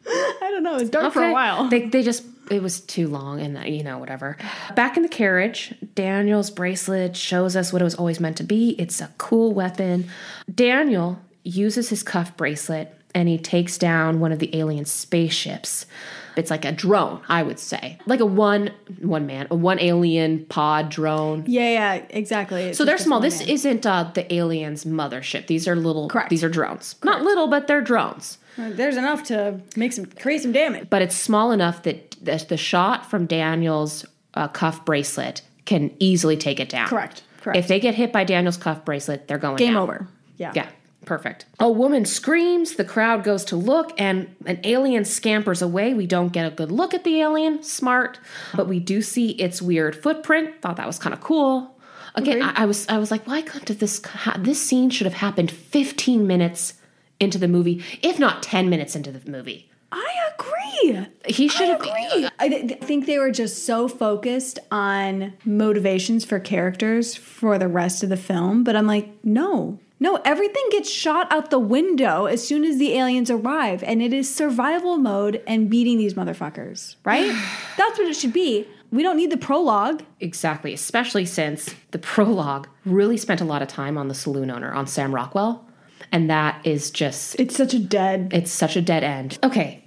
[0.07, 0.75] I don't know.
[0.75, 1.67] It was dark for a while.
[1.67, 4.37] They, they just, it was too long and, you know, whatever.
[4.75, 8.71] Back in the carriage, Daniel's bracelet shows us what it was always meant to be.
[8.79, 10.07] It's a cool weapon.
[10.53, 15.85] Daniel uses his cuff bracelet and he takes down one of the alien spaceships.
[16.35, 17.97] It's like a drone, I would say.
[18.05, 21.45] Like a one, one man, a one alien pod drone.
[21.47, 22.63] yeah, yeah, exactly.
[22.63, 23.21] It's So they're small.
[23.21, 23.47] This man.
[23.49, 25.47] isn't uh, the aliens' mothership.
[25.47, 26.29] These are little, Correct.
[26.29, 26.95] these are drones.
[27.05, 28.37] Not little, but they're drones.
[28.57, 30.89] There's enough to make some create some damage.
[30.89, 36.37] but it's small enough that the, the shot from Daniel's uh, cuff bracelet can easily
[36.37, 36.87] take it down.
[36.87, 37.23] Correct.
[37.41, 37.57] Correct.
[37.57, 39.83] If they get hit by Daniel's cuff bracelet, they're going Game down.
[39.83, 40.07] over.
[40.37, 40.51] Yeah.
[40.55, 40.69] Yeah,
[41.05, 41.45] perfect.
[41.59, 45.93] A woman screams, the crowd goes to look, and an alien scampers away.
[45.93, 48.19] We don't get a good look at the alien, smart,
[48.55, 50.61] but we do see its weird footprint.
[50.61, 51.71] Thought that was kind of cool.
[52.15, 55.15] Again, I, I was I was like, why couldn't this ha- this scene should have
[55.15, 56.73] happened 15 minutes
[57.19, 59.69] into the movie, if not 10 minutes into the movie.
[59.91, 61.07] I agree.
[61.27, 62.29] He should I agree.
[62.39, 67.67] I th- th- think they were just so focused on motivations for characters for the
[67.67, 69.79] rest of the film, but I'm like, no.
[69.97, 74.11] No, everything gets shot out the window as soon as the aliens arrive, and it
[74.11, 77.31] is survival mode and beating these motherfuckers, right?
[77.77, 78.67] That's what it should be.
[78.91, 80.03] We don't need the prologue.
[80.19, 84.73] Exactly, especially since the prologue really spent a lot of time on the saloon owner,
[84.73, 85.64] on Sam Rockwell.
[86.11, 88.31] And that is just, It's such a dead.
[88.33, 89.37] it's such a dead end.
[89.43, 89.83] Okay.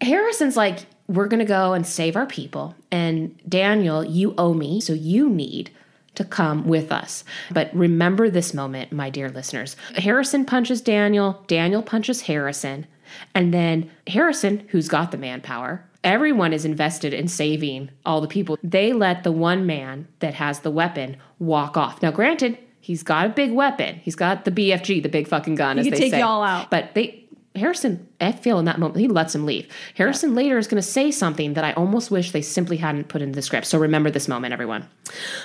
[0.00, 2.74] Harrison's like, we're going to go and save our people.
[2.90, 5.70] And Daniel, you owe me, so you need
[6.14, 7.24] to come with us.
[7.50, 9.76] But remember this moment, my dear listeners.
[9.96, 12.86] Harrison punches Daniel, Daniel punches Harrison,
[13.34, 18.58] and then Harrison, who's got the manpower, everyone is invested in saving all the people.
[18.62, 22.00] They let the one man that has the weapon walk off.
[22.00, 24.00] Now, granted, he's got a big weapon.
[24.02, 26.20] He's got the BFG, the big fucking gun, as they take say.
[26.20, 26.70] y'all out.
[26.70, 27.24] But they
[27.56, 29.68] Harrison, I feel in that moment, he lets him leave.
[29.94, 33.22] Harrison later is going to say something that I almost wish they simply hadn't put
[33.22, 33.66] into the script.
[33.66, 34.88] So remember this moment, everyone.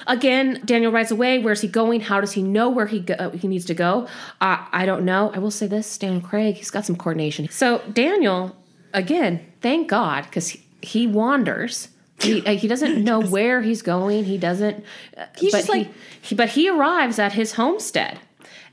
[0.08, 1.38] Again, Daniel rides away.
[1.38, 2.02] Where's he going?
[2.02, 4.08] How does he know where he go- he needs to go?
[4.41, 5.32] Uh, I don't know.
[5.36, 7.47] I will say this: Daniel Craig, he's got some coordination.
[7.52, 8.56] So Daniel,
[8.91, 11.89] again, thank God, because he, he wanders.
[12.21, 14.25] He, uh, he doesn't know where he's going.
[14.25, 14.84] He doesn't.
[15.17, 18.19] uh, He's but just like- he, he, but he arrives at his homestead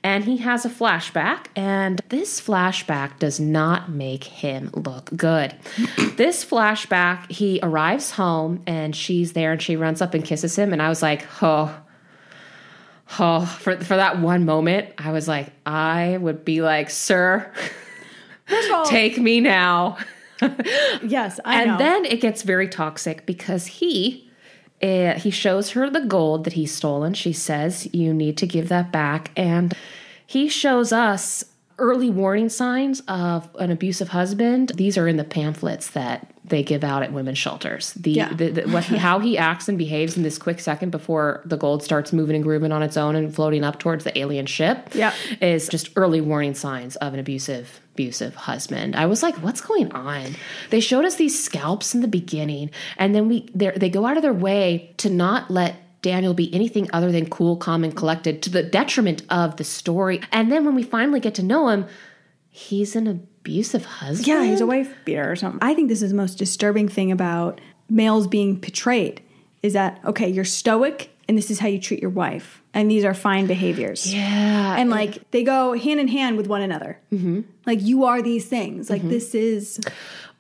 [0.03, 5.55] and he has a flashback and this flashback does not make him look good
[6.17, 10.73] this flashback he arrives home and she's there and she runs up and kisses him
[10.73, 11.75] and i was like oh
[13.19, 17.51] oh for, for that one moment i was like i would be like sir
[18.73, 19.97] all, take me now
[21.03, 21.79] yes, I and know.
[21.79, 24.31] then it gets very toxic because he
[24.83, 27.15] uh, he shows her the gold that he's stolen.
[27.15, 29.75] She says, "You need to give that back." And
[30.27, 31.45] he shows us
[31.79, 34.73] early warning signs of an abusive husband.
[34.77, 37.93] These are in the pamphlets that they give out at women's shelters.
[37.95, 38.33] The, Yeah.
[38.33, 41.57] the, the what he, how he acts and behaves in this quick second before the
[41.57, 44.91] gold starts moving and grooving on its own and floating up towards the alien ship
[44.95, 45.15] Yep.
[45.41, 48.95] is just early warning signs of an abusive abusive husband.
[48.95, 50.35] I was like, what's going on?
[50.69, 54.17] They showed us these scalps in the beginning and then we they they go out
[54.17, 58.43] of their way to not let Daniel be anything other than cool, calm, and collected
[58.43, 60.21] to the detriment of the story.
[60.31, 61.87] And then when we finally get to know him,
[62.51, 64.27] he's an abusive husband.
[64.27, 65.61] Yeah, he's a wife beater or something.
[65.63, 69.23] I think this is the most disturbing thing about males being portrayed
[69.63, 73.05] is that okay, you're stoic and this is how you treat your wife, and these
[73.05, 74.13] are fine behaviors.
[74.13, 74.77] Yeah.
[74.77, 76.99] And like they go hand in hand with one another.
[77.13, 77.43] Mm-hmm.
[77.67, 78.91] Like you are these things.
[78.91, 79.81] Like this is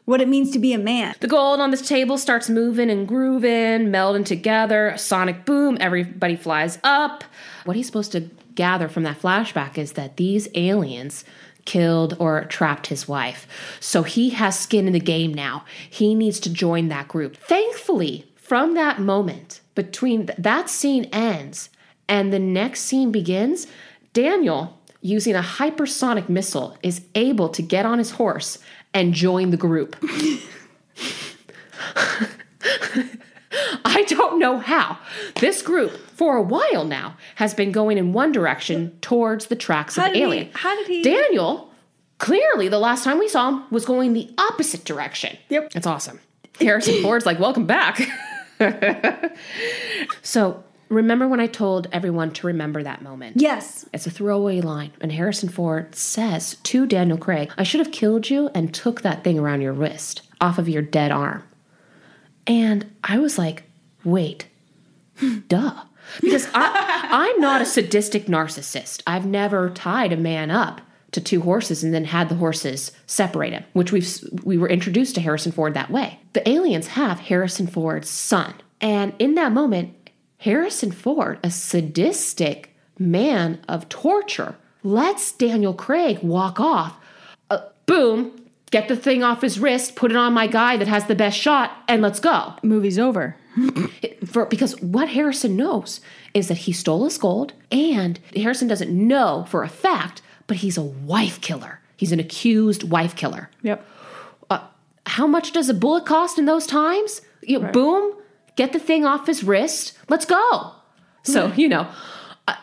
[0.04, 1.14] what it means to be a man.
[1.20, 4.88] The gold on this table starts moving and grooving, melding together.
[4.88, 7.24] A sonic boom, everybody flies up.
[7.64, 11.24] What he's supposed to gather from that flashback is that these aliens
[11.66, 13.46] killed or trapped his wife.
[13.80, 15.64] So he has skin in the game now.
[15.88, 17.36] He needs to join that group.
[17.36, 21.68] Thankfully, from that moment, between th- that scene ends
[22.08, 23.66] and the next scene begins,
[24.14, 28.58] Daniel, using a hypersonic missile, is able to get on his horse
[28.94, 29.96] and join the group.
[33.84, 34.98] I don't know how.
[35.40, 39.96] This group, for a while now, has been going in one direction towards the tracks
[39.96, 40.50] of How the did he- alien.
[40.54, 41.70] how did he- Daniel,
[42.18, 45.36] clearly, the last time we saw him, was going the opposite direction.
[45.48, 45.72] Yep.
[45.74, 46.20] It's awesome.
[46.60, 48.00] Harrison Ford's like, welcome back.
[50.22, 53.36] so, remember when I told everyone to remember that moment?
[53.40, 53.86] Yes.
[53.92, 58.30] It's a throwaway line, and Harrison Ford says to Daniel Craig, I should have killed
[58.30, 61.42] you and took that thing around your wrist off of your dead arm.
[62.46, 63.64] And I was like,
[64.04, 64.46] wait,
[65.48, 65.82] duh.
[66.20, 69.02] Because I, I'm not a sadistic narcissist.
[69.06, 70.80] I've never tied a man up
[71.12, 74.08] to two horses and then had the horses separate him, which we've
[74.44, 76.20] we were introduced to Harrison Ford that way.
[76.34, 78.54] The aliens have Harrison Ford's son.
[78.80, 79.94] And in that moment,
[80.38, 86.96] Harrison Ford, a sadistic man of torture, lets Daniel Craig walk off.
[87.50, 88.35] Uh, boom,
[88.70, 91.38] get the thing off his wrist, put it on my guy that has the best
[91.38, 92.54] shot, and let's go.
[92.62, 93.36] Movie's over.
[94.26, 96.00] For, because what Harrison knows
[96.34, 100.76] is that he stole his gold, and Harrison doesn't know for a fact, but he's
[100.76, 101.80] a wife killer.
[101.96, 103.48] He's an accused wife killer.
[103.62, 103.86] Yep.
[104.50, 104.66] Uh,
[105.06, 107.22] how much does a bullet cost in those times?
[107.42, 108.14] You, Boom,
[108.56, 109.96] get the thing off his wrist.
[110.08, 110.72] Let's go.
[111.22, 111.88] So, you know,
[112.46, 112.54] uh,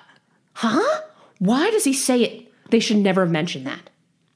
[0.54, 1.02] huh?
[1.40, 2.54] Why does he say it?
[2.70, 3.90] They should never have mentioned that.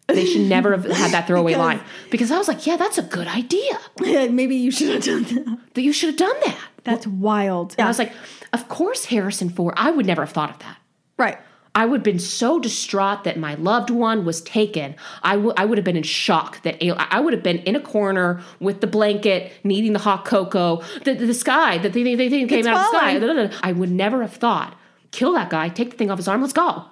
[0.07, 2.97] They should never have had that throwaway Because- line because I was like, yeah, that's
[2.97, 3.77] a good idea.
[4.31, 5.59] Maybe you should have done that.
[5.73, 6.57] That you should have done that.
[6.85, 7.75] That's wild.
[7.77, 8.13] And I was like,
[8.53, 9.73] of course, Harrison Ford.
[9.77, 10.77] I would never have thought of that.
[11.17, 11.37] right.
[11.75, 14.95] I would have been so distraught that my loved one was taken.
[15.21, 17.75] I would I would have been in shock that al- I would have been in
[17.75, 22.29] a corner with the blanket, needing the hot cocoa, the, the sky, the thing, the
[22.29, 23.59] thing came It's out of the sky.
[23.61, 24.75] I would never have thought,
[25.11, 26.85] kill that guy, take the thing off his arm, let's go.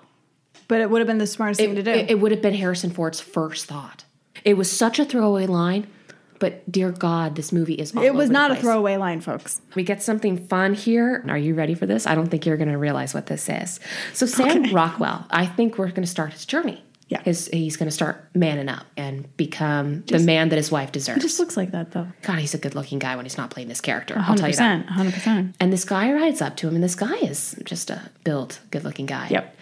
[0.68, 1.92] But it would have been the smartest thing to do.
[1.92, 4.06] It, it would have been Harrison Ford's first thought.
[4.44, 5.88] It was such a throwaway line,
[6.40, 7.96] but dear God, this movie is.
[7.96, 9.62] It was not a throwaway line, folks.
[9.76, 11.24] We get something fun here.
[11.28, 12.06] Are you ready for this?
[12.06, 13.80] I don't think you're going to realize what this is.
[14.14, 16.84] So Sam Rockwell, I think we're going to start his journey.
[17.08, 17.22] Yeah.
[17.22, 21.20] His, he's going to start manning up and become the man that his wife deserves.
[21.20, 22.08] It just looks like that, though.
[22.24, 24.16] God, he's a good-looking guy when he's not playing this character.
[24.18, 24.88] I'll tell you that.
[24.88, 25.12] 100%.
[25.12, 25.54] 100%.
[25.60, 29.06] And this guy rides up to him, and this guy is just a built, good-looking
[29.06, 29.28] guy.
[29.30, 29.56] Yep.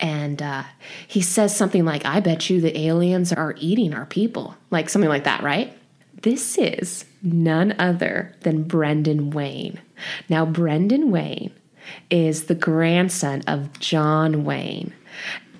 [0.00, 0.64] And uh,
[1.06, 5.10] he says something like, "I bet you the aliens are eating our people," like something
[5.10, 5.76] like that, right?
[6.22, 9.80] This is none other than Brendan Wayne.
[10.28, 11.52] Now, Brendan Wayne
[12.10, 14.92] is the grandson of John Wayne.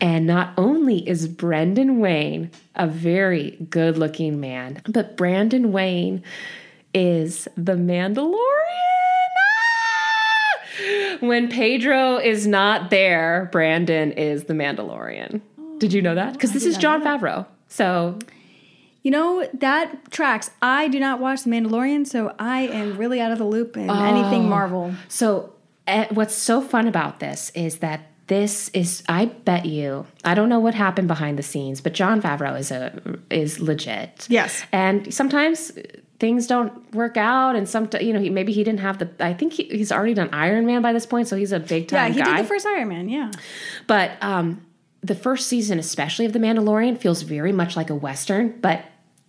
[0.01, 6.23] And not only is Brendan Wayne a very good looking man, but Brandon Wayne
[6.95, 8.90] is the Mandalorian.
[11.21, 15.41] When Pedro is not there, Brandon is the Mandalorian.
[15.79, 16.35] Did you know that?
[16.35, 17.47] Because this is Jon Favreau.
[17.69, 18.19] So
[19.03, 20.51] You know, that tracks.
[20.61, 23.89] I do not watch The Mandalorian, so I am really out of the loop in
[23.89, 24.95] anything Marvel.
[25.09, 25.55] So,
[25.87, 30.49] eh, what's so fun about this is that this is, I bet you, I don't
[30.51, 34.27] know what happened behind the scenes, but Jon Favreau is a is legit.
[34.29, 34.63] Yes.
[34.71, 35.73] and sometimes
[36.21, 39.11] things don't work out, and some, you know, he, maybe he didn't have the.
[39.19, 41.89] I think he, he's already done Iron Man by this point, so he's a big
[41.89, 42.13] time.
[42.13, 42.37] Yeah, he guy.
[42.37, 43.33] did the first Iron Man, yeah.
[43.89, 44.65] But um,
[45.01, 48.85] the first season, especially of The Mandalorian, feels very much like a Western, but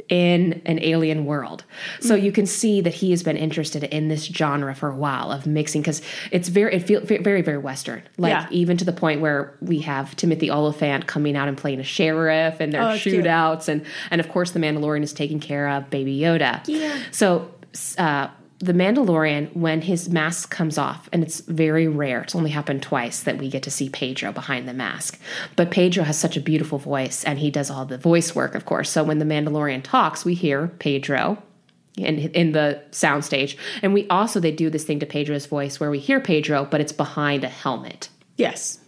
[0.10, 1.64] in an alien world.
[2.00, 5.32] So you can see that he has been interested in this genre for a while
[5.32, 8.04] of mixing because it's very, it feels very, very Western.
[8.18, 8.48] Like Yeah.
[8.52, 12.60] even to the point where we have Timothy Olyphant coming out and playing a sheriff,
[12.60, 13.24] and their Oh, cute.
[13.26, 16.62] shootouts, and and of course the Mandalorian is taking care of Baby Yoda.
[16.68, 16.98] Yeah.
[17.12, 17.52] So.
[17.98, 18.28] Uh,
[18.62, 23.24] the Mandalorian, when his mask comes off, and it's very rare, it's only happened twice
[23.24, 25.20] that we get to see Pedro behind the mask.
[25.56, 28.66] But Pedro has such a beautiful voice, and he does all the voice work, of
[28.66, 28.92] course.
[28.92, 31.42] So when the Mandalorian talks, we hear Pedro
[31.98, 35.90] in in the soundstage, and we also they do this thing to Pedro's voice where
[35.90, 38.10] we hear Pedro, but it's behind a helmet.
[38.38, 38.80] Yes.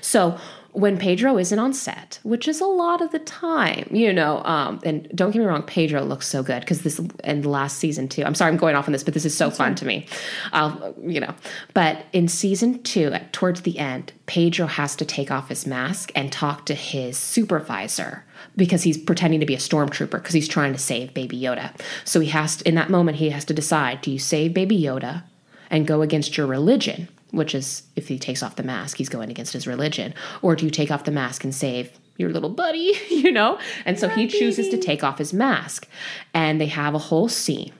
[0.00, 0.38] So
[0.74, 4.80] when Pedro isn't on set, which is a lot of the time, you know, um,
[4.84, 8.24] and don't get me wrong, Pedro looks so good because this and last season too.
[8.24, 10.06] I'm sorry, I'm going off on this, but this is so fun to me.
[10.52, 11.32] I'll, you know,
[11.74, 16.10] but in season two, at, towards the end, Pedro has to take off his mask
[16.16, 18.24] and talk to his supervisor
[18.56, 21.70] because he's pretending to be a stormtrooper because he's trying to save Baby Yoda.
[22.04, 24.80] So he has to, in that moment, he has to decide: do you save Baby
[24.80, 25.22] Yoda
[25.70, 27.08] and go against your religion?
[27.34, 30.14] Which is if he takes off the mask, he's going against his religion.
[30.42, 33.58] Or do you take off the mask and save your little buddy, you know?
[33.84, 35.88] And so he chooses to take off his mask.
[36.32, 37.72] And they have a whole scene.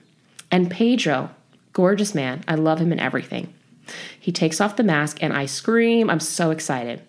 [0.51, 1.31] And Pedro,
[1.73, 3.53] gorgeous man, I love him in everything.
[4.19, 6.09] He takes off the mask and I scream.
[6.09, 7.01] I'm so excited.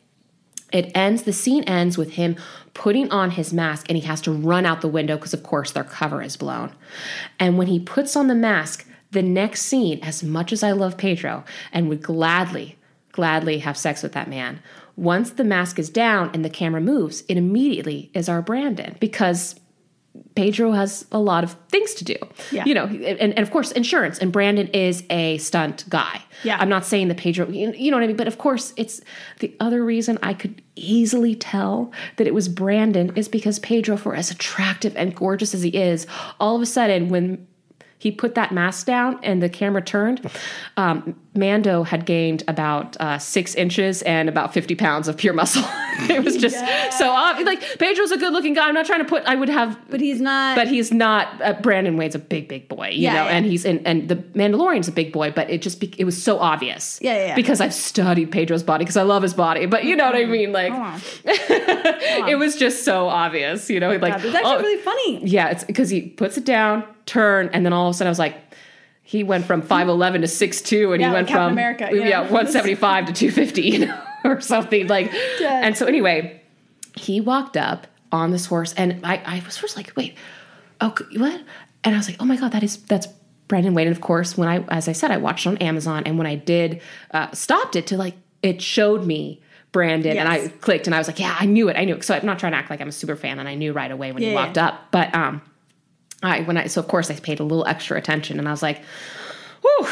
[0.73, 2.37] It ends, the scene ends with him
[2.75, 5.71] putting on his mask and he has to run out the window because, of course,
[5.71, 6.73] their cover is blown.
[7.39, 10.97] And when he puts on the mask, the next scene, as much as I love
[10.97, 12.77] Pedro and would gladly,
[13.13, 14.61] gladly have sex with that man,
[14.95, 19.59] once the mask is down and the camera moves, it immediately is our Brandon because
[20.35, 22.17] Pedro has a lot of things to do.
[22.51, 22.65] Yeah.
[22.65, 24.19] You know, and, and of course, insurance.
[24.19, 26.23] And Brandon is a stunt guy.
[26.45, 26.57] Yeah.
[26.59, 28.17] I'm not saying that Pedro, you you know what I mean?
[28.17, 29.01] But of course, it's
[29.41, 34.15] the other reason I could easily tell that it was Brandon is because Pedro, for
[34.15, 36.07] as attractive and gorgeous as he is,
[36.39, 37.47] all of a sudden, when
[37.99, 40.31] he put that mask down and the camera turned,
[40.77, 45.65] um, Mando had gained about uh, six inches and about 50 pounds of pure muscle.
[46.11, 46.57] it was just
[46.99, 47.47] so obvious.
[47.47, 48.69] Like, Pedro's a good looking guy.
[48.69, 50.57] I'm not trying to put, I would have But he's not.
[50.57, 51.41] but he's not.
[51.43, 53.37] Uh, Brandon Wayne's a big, big boy, you Yeah, know, yeah.
[53.37, 56.23] and he's in, and the Mandalorian's a big boy, but it just be, it was
[56.23, 56.99] so obvious.
[57.03, 57.35] Yeah, yeah.
[57.35, 60.25] Because I've studied Pedro's body because I love his body, but you know what I
[60.27, 60.53] mean.
[60.53, 60.73] Like,
[61.25, 63.97] it was just so obvious, you know.
[63.97, 65.27] Like, it's actually oh, really funny.
[65.27, 68.11] yeah, it's because he puts it down, turn, and then all of a sudden I
[68.11, 68.37] was like.
[69.09, 71.89] He went from five eleven to six two, and Yeah, he went Captain from America,
[71.93, 72.29] yeah, yeah.
[72.29, 75.13] one seventy five to two fifty, you know, or something like.
[75.39, 75.61] Yeah.
[75.65, 76.43] And so anyway,
[76.97, 80.17] he walked up on this horse, and I, I was first like, wait,
[80.81, 81.41] oh, c- what?
[81.85, 83.07] And I was like, oh my god, that is that's
[83.49, 83.87] Brandon Wayne.
[83.87, 86.35] And of course, when I, as I said, I watched on Amazon, and when I
[86.35, 86.81] did
[87.13, 89.41] uh, stopped it to like, it showed me
[89.73, 92.05] Brandon, and I clicked, and I was like, yeah, I knew it, I knew it.
[92.05, 93.91] So I'm not trying to act like I'm a super fan, and I knew right
[93.91, 94.69] away when he walked yeah.
[94.69, 94.91] up.
[94.91, 95.43] But um,
[96.23, 98.63] I when I so of course I paid a little extra attention, and I was
[98.63, 98.83] like,
[99.63, 99.87] whew,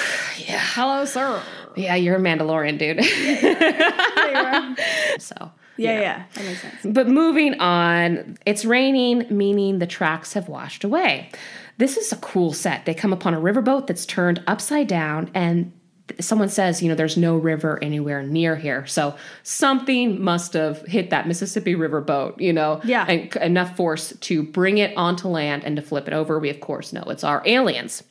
[0.47, 1.41] yeah, Hello, sir.
[1.77, 3.05] yeah, you're a Mandalorian, dude.
[3.05, 4.75] yeah,
[5.19, 6.77] so yeah, yeah, that makes sense.
[6.85, 11.31] but moving on, it's raining, meaning the tracks have washed away.
[11.79, 12.85] This is a cool set.
[12.87, 15.73] They come upon a riverboat that's turned upside down, and
[16.21, 18.87] someone says, you know, there's no river anywhere near here.
[18.87, 23.05] So something must have hit that Mississippi River boat, you know, Yeah.
[23.09, 26.39] and enough force to bring it onto land and to flip it over.
[26.39, 28.03] We, of course, know it's our aliens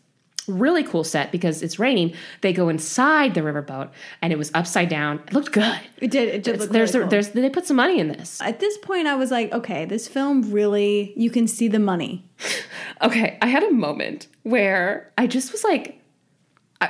[0.45, 2.13] really cool set because it's raining.
[2.41, 3.91] They go inside the riverboat
[4.21, 5.21] and it was upside down.
[5.27, 5.79] It looked good.
[5.99, 6.27] It did.
[6.27, 7.09] It did look There's really cool.
[7.11, 8.41] there's they put some money in this.
[8.41, 12.25] At this point, I was like, okay, this film really, you can see the money.
[13.01, 15.99] Okay, I had a moment where I just was like,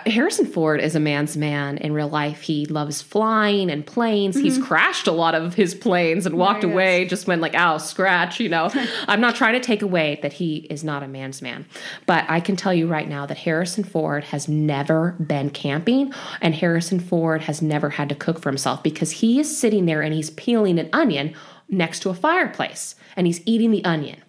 [0.05, 2.41] Harrison Ford is a man's man in real life.
[2.41, 4.35] He loves flying and planes.
[4.35, 6.71] He's crashed a lot of his planes and walked Mm-hmm.
[6.73, 8.69] Away, just went like, ow, scratch, you know.
[9.07, 11.65] I'm not trying to take away that he is not a man's man.
[12.05, 16.55] But I can tell you right now that Harrison Ford has never been camping and
[16.55, 20.13] Harrison Ford has never had to cook for himself because he is sitting there and
[20.13, 21.33] he's peeling an onion
[21.69, 24.21] next to a fireplace and he's eating the onion.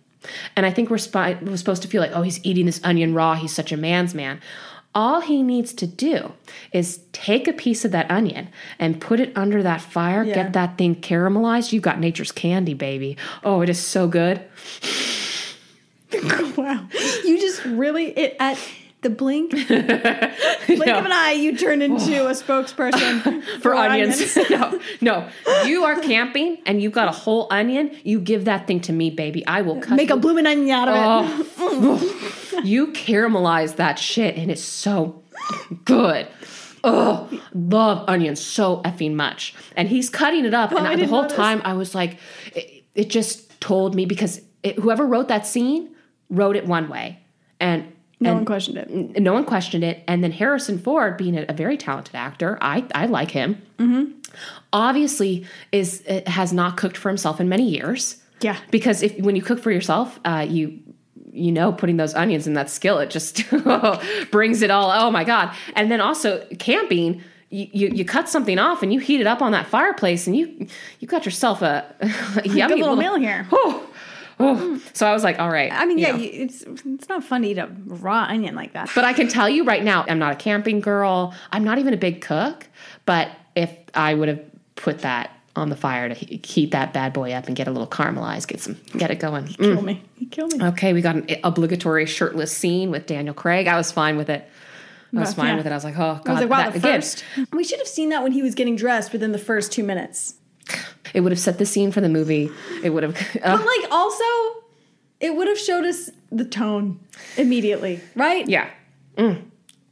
[0.56, 3.14] And I think we're, spi- we're supposed to feel like, oh, he's eating this onion
[3.14, 3.34] raw.
[3.34, 4.40] He's such a man's man.
[4.94, 6.32] All he needs to do
[6.72, 10.34] is take a piece of that onion and put it under that fire, Yeah.
[10.34, 11.72] get that thing caramelized.
[11.72, 13.16] You've got nature's candy, baby.
[13.42, 14.40] Oh, it is so good.
[16.56, 16.86] wow.
[17.24, 18.58] You just really, it at
[19.02, 24.36] the blink, blink of an eye, you turn into a spokesperson For onions.
[24.48, 25.28] no, no.
[25.66, 27.90] You are camping and you've got a whole onion.
[28.04, 29.46] You give that thing to me, baby.
[29.46, 31.46] I will cut Make a blooming onion out of it.
[31.58, 32.40] Oh.
[32.56, 35.22] Oh, you caramelize that shit and it's so
[35.84, 36.26] good.
[36.86, 39.54] Oh, love onions so effing much.
[39.76, 40.72] And he's cutting it up.
[40.72, 41.36] I and I, the whole notice.
[41.36, 42.18] time I was like,
[42.54, 45.94] it, it just told me because it, whoever wrote that scene
[46.28, 47.18] wrote it one way.
[47.58, 47.84] And
[48.20, 48.88] No and one questioned it.
[48.90, 50.04] n- no one questioned it.
[50.06, 53.62] And then Harrison Ford, being a, a very talented actor, I, I like him.
[54.72, 58.56] Obviously, is uh, has not cooked for himself in many years Yeah.
[58.70, 60.80] because if when you cook for yourself, uh, you
[61.34, 63.42] you know putting those onions in that skillet just
[64.30, 64.90] brings it all.
[64.90, 65.54] Oh my god!
[65.74, 67.22] And then also camping.
[67.50, 70.34] You, you, you cut something off and you heat it up on that fireplace and
[70.34, 70.66] you
[70.98, 71.84] you got yourself a,
[72.44, 73.46] a yummy Good little meal here.
[73.52, 73.88] Oh,
[74.40, 74.82] oh.
[74.92, 75.70] So I was like, all right.
[75.70, 78.90] I mean, yeah, you, it's it's not fun to eat a raw onion like that.
[78.94, 81.32] But I can tell you right now, I'm not a camping girl.
[81.52, 82.66] I'm not even a big cook.
[83.06, 84.42] But if I would have
[84.74, 87.86] put that on the fire to heat that bad boy up and get a little
[87.86, 89.44] caramelized, get some, get it going.
[89.44, 89.56] Mm.
[89.74, 90.02] Kill me.
[90.30, 90.64] Kill me.
[90.68, 93.66] Okay, we got an obligatory shirtless scene with Daniel Craig.
[93.68, 94.48] I was fine with it.
[95.16, 95.34] I was Yeah.
[95.44, 95.70] fine with it.
[95.70, 97.24] I was like, oh god, I was like, wow, that- the again, first.
[97.52, 100.34] We should have seen that when he was getting dressed within the first two minutes.
[101.12, 102.50] it would have set the scene for the movie.
[102.82, 103.16] It would have.
[103.42, 104.24] uh, But like also,
[105.20, 106.98] it would have showed us the tone
[107.36, 108.48] immediately, right?
[108.48, 108.68] Yeah.
[109.16, 109.42] Mm.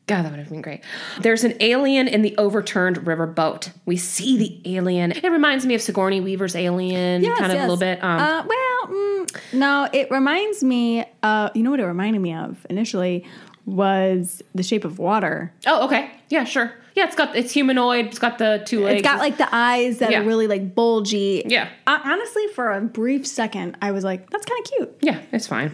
[0.08, 0.80] God, that would have been great.
[1.20, 3.70] There's an alien in the overturned river boat.
[3.86, 5.12] We see the alien.
[5.12, 7.64] It reminds me of Sigourney Weaver's Alien, Yes, kind of yes.
[7.64, 8.02] a little bit.
[8.02, 11.04] Um, uh, well, mm, no, it reminds me.
[11.22, 13.24] Uh, you know what it reminded me of initially
[13.64, 15.52] was The Shape of Water.
[15.66, 16.10] oh, okay.
[16.28, 16.72] Yeah, sure.
[16.94, 18.06] Yeah, it's got it's humanoid.
[18.06, 19.00] It's got the two legs.
[19.00, 20.20] It's got like the eyes that Yeah.
[20.20, 21.42] are really like bulgy.
[21.46, 21.68] Yeah.
[21.86, 25.46] Uh, honestly, for a brief second, I was like, "That's kind of cute." yeah, it's
[25.46, 25.72] fine.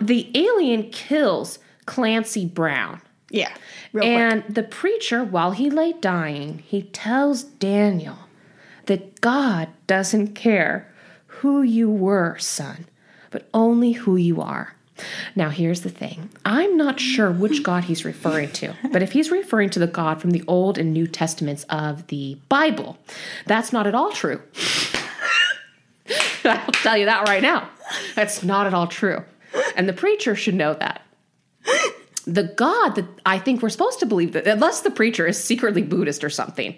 [0.00, 3.00] The alien kills Clancy Brown.
[3.30, 3.54] Yeah,
[3.92, 4.16] real quick.
[4.16, 8.18] And the preacher, while he lay dying, he tells Daniel
[8.86, 10.92] that God doesn't care
[11.26, 12.86] who you were, son,
[13.30, 14.74] but only who you are.
[15.34, 19.30] Now, here's the thing I'm not sure which God he's referring to, but if he's
[19.30, 22.98] referring to the God from the Old and New Testaments of the Bible,
[23.46, 24.42] that's not at all true.
[26.44, 27.70] I'll tell you that right now.
[28.14, 29.24] That's not at all true.
[29.76, 31.02] And the preacher should know that
[32.34, 35.82] the God that I think we're supposed to believe that, unless the preacher is secretly
[35.82, 36.76] Buddhist or something,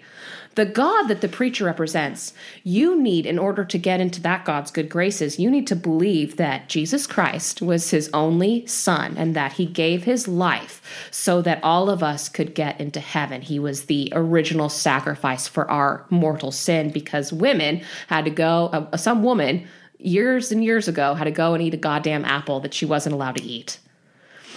[0.55, 2.33] the God that the preacher represents,
[2.63, 6.37] you need, in order to get into that God's good graces, you need to believe
[6.37, 10.81] that Jesus Christ was his only son and that he gave his life
[11.11, 13.41] so that all of us could get into heaven.
[13.41, 18.97] He was the original sacrifice for our mortal sin because women had to go, uh,
[18.97, 22.73] some woman years and years ago had to go and eat a goddamn apple that
[22.73, 23.79] she wasn't allowed to eat.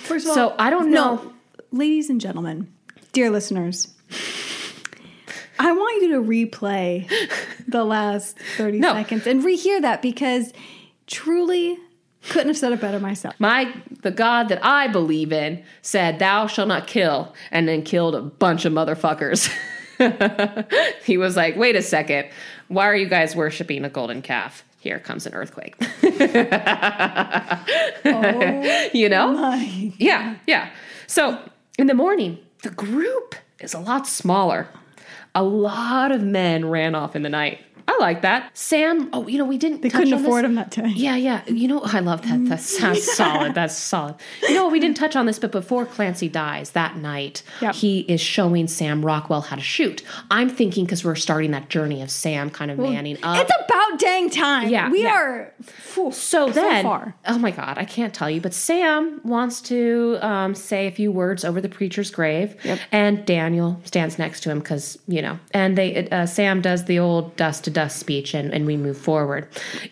[0.07, 1.17] First of So all, I don't know.
[1.17, 1.33] no,
[1.73, 2.73] ladies and gentlemen,
[3.13, 3.89] dear listeners,
[5.59, 7.09] I want you to replay
[7.67, 8.93] the last 30 No.
[8.93, 10.53] seconds and rehear that because
[11.07, 11.79] truly
[12.29, 13.35] couldn't have said it better myself.
[13.39, 18.15] My the God that I believe in said, "Thou shalt not kill," and then killed
[18.17, 19.49] a bunch of motherfuckers.
[21.05, 22.29] he was like, wait a second.
[22.69, 24.65] Why are you guys worshiping a golden calf?
[24.79, 25.77] Here comes an earthquake.
[28.09, 29.33] Oh you know?
[29.33, 29.93] my.
[29.99, 30.71] Yeah, yeah.
[31.07, 31.39] So
[31.79, 34.69] in the morning, the group is a lot smaller.
[35.35, 37.61] A lot of men ran off in the night.
[37.89, 38.51] I like that.
[38.57, 40.49] Sam, oh, you know, we didn't They couldn't afford this.
[40.49, 40.89] them that day.
[40.95, 41.43] Yeah, yeah.
[41.47, 42.45] You know, I love that.
[42.47, 43.55] That's, that's solid.
[43.55, 44.17] That's solid.
[44.43, 47.75] You know, we didn't touch on this, but before Clancy dies that night, Yep.
[47.77, 50.03] he is showing Sam Rockwell how to shoot.
[50.31, 53.39] I'm thinking because we're starting that journey of Sam kind of manning up.
[53.49, 54.69] It's about dang time.
[54.69, 55.15] Yeah, we yeah.
[55.15, 57.15] are phew, So then, far.
[57.27, 61.11] oh my God, I can't tell you, but Sam wants to um, say a few
[61.13, 62.79] words over the preacher's grave, Yep.
[62.93, 66.99] and Daniel stands next to him because you know, and they uh, Sam does the
[66.99, 69.43] old dust to dust speech, and, and we move forward.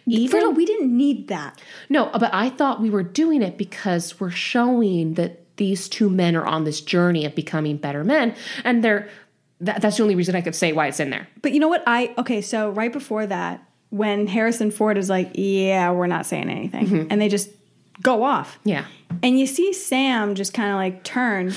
[0.07, 1.61] Even we didn't need that.
[1.89, 6.35] no, but I thought we were doing it because we're showing that these two men
[6.37, 9.09] are on this journey of becoming better men, and they're.
[9.61, 11.28] That, that's the only reason I could say why it's in there.
[11.41, 11.82] But you know what?
[11.87, 12.41] I okay.
[12.43, 17.07] So right before that, when Harrison Ford is like, "Yeah, we're not saying anything," Mm-hmm.
[17.11, 17.51] and they just
[18.03, 18.85] go off, Yeah.
[19.22, 21.55] and you see Sam just kind of like turn.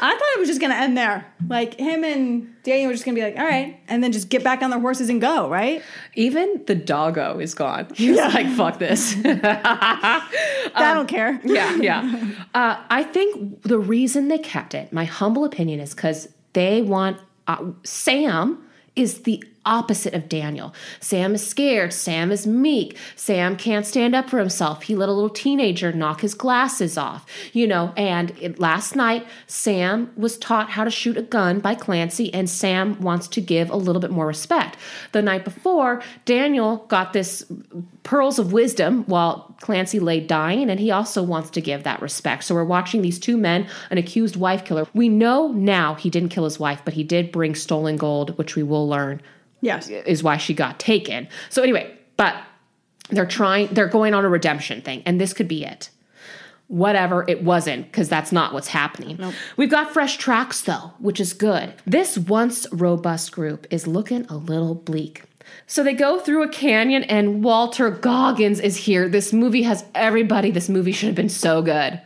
[0.00, 1.26] I thought it was just gonna end there.
[1.48, 4.44] Like him and Daniel were just gonna be like, "All right," and then just get
[4.44, 5.48] back on their horses and go.
[5.48, 5.82] Right?
[6.14, 7.88] Even the doggo is gone.
[7.94, 11.40] He was like, "Fuck this." I don't care.
[11.44, 12.32] yeah, yeah.
[12.54, 17.18] Uh, I think the reason they kept it, my humble opinion, is because they want
[17.46, 18.64] uh, Sam
[18.96, 20.74] is the opposite of Daniel.
[20.98, 21.92] Sam is scared.
[21.92, 22.96] Sam is meek.
[23.14, 24.82] Sam can't stand up for himself.
[24.84, 27.92] He let a little teenager knock his glasses off, you know.
[27.96, 32.48] And it, last night, Sam was taught how to shoot a gun by Clancy, and
[32.48, 34.76] Sam wants to give a little bit more respect.
[35.12, 37.44] The night before, Daniel got this
[38.02, 42.44] pearls of wisdom while Clancy lay dying, and he also wants to give that respect.
[42.44, 44.86] So we're watching these two men, an accused wife killer.
[44.94, 48.56] We know now he didn't kill his wife, but he did bring stolen gold, which
[48.56, 49.20] we will learn
[49.60, 49.88] Yes.
[49.88, 51.28] is why she got taken.
[51.50, 52.36] So anyway, but
[53.10, 55.90] they're trying, they're going on a redemption thing, and this could be it.
[56.68, 59.32] Whatever, it wasn't, because that's not what's happening.
[59.56, 61.72] We've got fresh tracks, though, which is good.
[61.86, 65.22] This once robust group is looking a little bleak.
[65.66, 69.08] So they go through a canyon, and Walton Goggins is here.
[69.08, 70.50] This movie has everybody.
[70.50, 72.02] This movie should have been so good.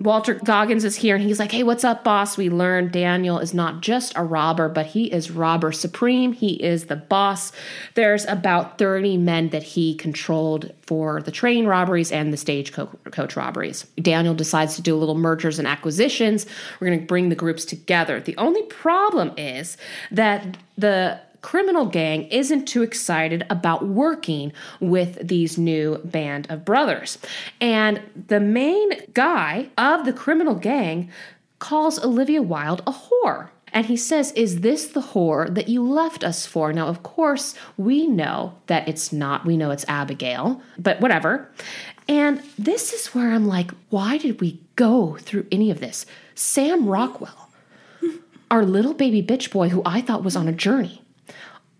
[0.00, 2.36] Walton Goggins is here and he's like, Hey, what's up, boss?
[2.36, 6.32] We learned Daniel is not just a robber, but he is robber supreme.
[6.32, 7.52] He is the boss.
[7.94, 13.84] There's about 30 men that he controlled for the train robberies and the stagecoach robberies.
[14.00, 16.46] Daniel decides to do a little mergers and acquisitions.
[16.78, 18.20] We're going to bring the groups together.
[18.20, 19.76] The only problem is
[20.10, 27.18] that the criminal gang isn't too excited about working with these new band of brothers.
[27.60, 31.10] And the main guy of the criminal gang
[31.58, 33.50] calls Olivia Wilde a whore.
[33.72, 36.72] And he says, Is this the whore that you left us for?
[36.72, 39.46] Now, of course, we know that it's not.
[39.46, 41.48] We know it's Abigail, but whatever.
[42.10, 46.06] And this is where I'm like, why did we go through any of this?
[46.34, 47.50] Sam Rockwell,
[48.50, 51.02] our little baby bitch boy who I thought was on a journey.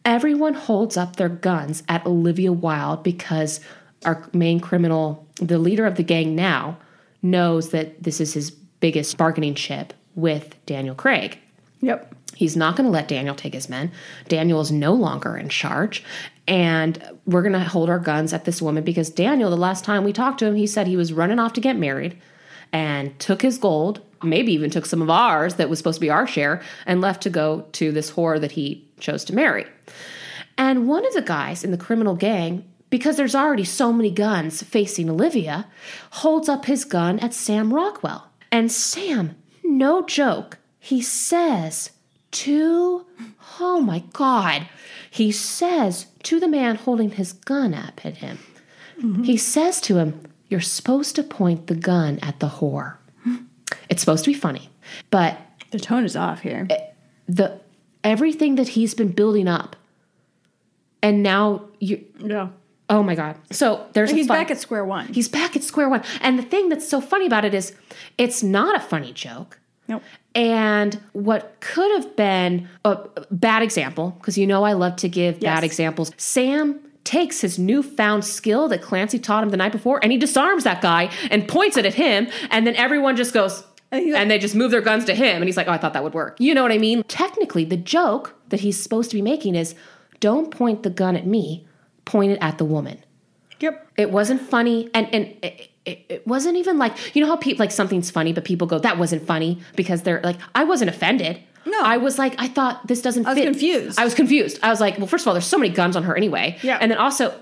[0.05, 3.61] Everyone holds up their guns at Olivia Wilde because
[4.05, 6.79] our main criminal, the leader of the gang now,
[7.23, 11.39] knows that this is his biggest bargaining chip with Daniel Craig.
[11.81, 12.15] Yep.
[12.35, 13.93] He's not going to let Daniel take his men.
[14.29, 16.03] Daniel is no longer in charge.
[16.49, 20.05] And we're going to hold our guns at this woman because Daniel, the last time
[20.05, 22.17] we talked to him, he said he was running off to get married
[22.73, 26.11] and took his gold, maybe even took some of ours that was supposed to be
[26.11, 29.67] our share, and left to go to this whore that he chose to marry.
[30.59, 34.63] And one of the guys in the criminal gang, because there's already so many guns
[34.63, 35.67] facing Olivia,
[36.11, 38.31] holds up his gun at Sam Rockwell.
[38.53, 41.91] And Sam, no joke, he says
[42.33, 43.07] to,
[43.61, 44.69] oh my God,
[45.11, 48.39] he says to the man holding his gun up at him,
[49.25, 52.97] he says to him, You're supposed to point the gun at the whore.
[53.91, 54.71] It's supposed to be funny,
[55.11, 55.39] but
[55.73, 56.67] The tone is off here.
[56.71, 56.79] Eh,
[57.29, 57.61] the
[58.03, 59.77] everything that he's been building up,
[61.03, 62.49] and now you, yeah.
[62.89, 63.37] oh my god!
[63.51, 65.13] So there's a He's back at square one.
[65.13, 66.03] He's back at square one.
[66.23, 67.75] And the thing that's so funny about it is
[68.17, 69.59] it's not a funny joke.
[69.89, 70.03] Nope.
[70.35, 72.97] And what could have been a
[73.33, 76.13] bad example, because you know I love to give bad examples.
[76.17, 80.63] Sam takes his newfound skill that Clancy taught him the night before and he disarms
[80.65, 82.29] that guy and points it at him.
[82.51, 85.37] And then everyone just goes, And like- and they just move their guns to him.
[85.37, 86.37] And he's like, oh, I thought that would work.
[86.39, 87.03] You know what I mean?
[87.05, 89.75] Technically, the joke that he's supposed to be making is
[90.21, 91.67] don't point the gun at me,
[92.05, 93.03] point it at the woman.
[93.61, 93.89] Yep.
[93.99, 97.63] It wasn't funny, and and it, it, it wasn't even like you know how people
[97.63, 101.41] like something's funny, but people go that wasn't funny because they're like I wasn't offended.
[101.67, 101.79] No.
[101.83, 103.45] I was like, I thought this doesn't I was fit.
[103.45, 103.99] confused.
[103.99, 104.59] I was confused.
[104.63, 106.57] I was like, well, first of all, there's so many guns on her anyway.
[106.63, 106.79] Yeah.
[106.81, 107.39] And then also,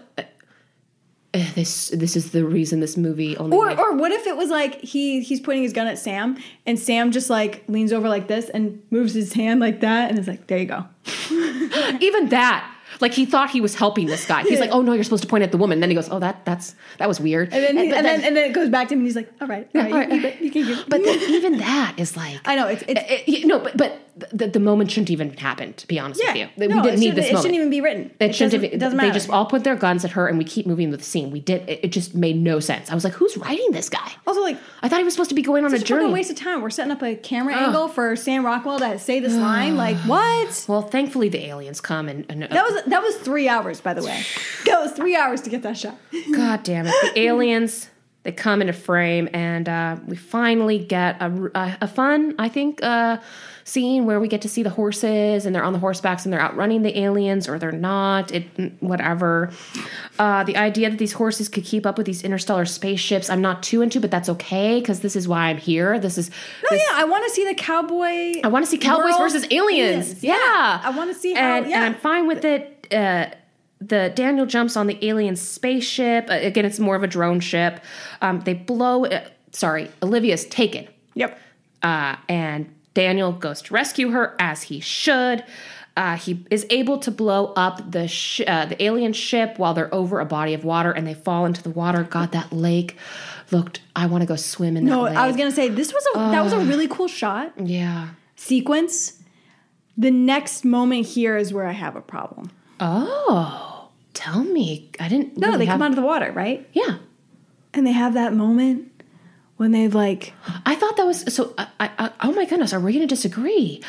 [1.38, 3.56] Eh, this this is the reason this movie only.
[3.56, 6.36] Or, made- or what if it was like he he's pointing his gun at Sam
[6.66, 10.18] and Sam just like leans over like this and moves his hand like that and
[10.18, 10.84] is like, there you go.
[12.00, 12.74] even that.
[13.00, 14.42] Like he thought he was helping this guy.
[14.42, 16.18] He's like, "Oh no, you're supposed to point at the woman." Then he goes, "Oh,
[16.18, 18.70] that that's that was weird." And then, he, but and, then, and then it goes
[18.70, 20.40] back to him and he's like, all right, all right, all right.
[20.40, 23.04] you, you, you can but then even that is like, I know it's it's eh,
[23.06, 24.00] eh, It- it- no, but but
[24.32, 25.72] the, the moment shouldn't even happen.
[25.74, 26.32] To be honest yeah.
[26.32, 27.42] with you, we no, didn't it need this It moment.
[27.42, 28.10] shouldn't even be written.
[28.20, 28.72] It shouldn't doesn't, have.
[28.74, 29.08] It doesn't matter.
[29.08, 31.30] they just all put their guns at her, and we keep moving with the scene.
[31.30, 31.68] We did.
[31.68, 32.90] It, it just made no sense.
[32.90, 35.34] I was like, "Who's writing this guy?" also like I thought he was supposed to
[35.34, 36.12] be going on a It's a journey.
[36.12, 36.62] waste of time.
[36.62, 39.76] We're setting up a camera angle for Sam Rockwell to say this line.
[39.76, 40.64] Like what?
[40.68, 43.94] well, thankfully the aliens come and, and uh, That was that was three hours, by
[43.94, 44.22] the way.
[44.64, 45.96] That was three hours to get that shot.
[46.34, 46.94] God damn it.
[47.14, 47.88] The aliens,
[48.28, 52.82] they come into frame, and uh, we finally get a, a, a fun, I think,
[52.82, 53.16] uh,
[53.64, 56.40] scene where we get to see the horses, and they're on the horsebacks, and they're
[56.42, 58.44] outrunning the aliens, or they're not, it,
[58.80, 59.50] whatever.
[60.18, 63.62] Uh, the idea that these horses could keep up with these interstellar spaceships, I'm not
[63.62, 65.98] too into, but that's okay, because this is why I'm here.
[65.98, 66.30] This is.
[66.70, 68.42] Oh yeah, I want to see the cowboy.
[68.44, 70.22] I want to see cowboys versus aliens.
[70.22, 70.34] Yeah.
[70.36, 71.56] I want to see how.
[71.56, 72.88] and, yeah, and I'm fine with it.
[72.92, 73.30] Uh,
[73.80, 76.28] the Daniel jumps on the alien spaceship.
[76.30, 77.80] Uh, again, it's more of a drone ship.
[78.20, 79.04] Um, they blow.
[79.06, 81.38] Uh, sorry, Olivia's taken, yep.
[81.82, 85.44] uh, and Daniel goes to rescue her as he should.
[85.96, 89.92] Uh, he is able to blow up the sh- uh, the alien ship while they're
[89.92, 92.04] over a body of water, and they fall into the water.
[92.04, 92.96] God, that lake
[93.50, 93.80] looked.
[93.96, 95.16] I want to go swim in that No, lake.
[95.16, 98.10] I was gonna say this was a that was a really cool shot yeah.
[98.36, 99.14] sequence.
[99.96, 102.52] The next moment here is where I have a problem.
[102.78, 103.67] Oh,
[104.18, 104.90] tell me.
[104.98, 105.36] I didn't.
[105.38, 106.68] No, really they have- come out of the water, right?
[106.72, 106.98] Yeah.
[107.74, 108.90] And they have that moment
[109.58, 110.32] when they like
[110.64, 111.54] I thought that was so.
[111.58, 113.82] I, I, oh my goodness, are we going to disagree?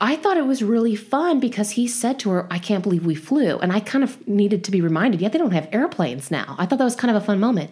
[0.00, 3.14] I thought it was really fun because he said to her, "I can't believe we
[3.14, 5.20] flew," and I kind of needed to be reminded.
[5.20, 6.56] Yet they don't have airplanes now.
[6.58, 7.70] I thought that was kind of a fun moment.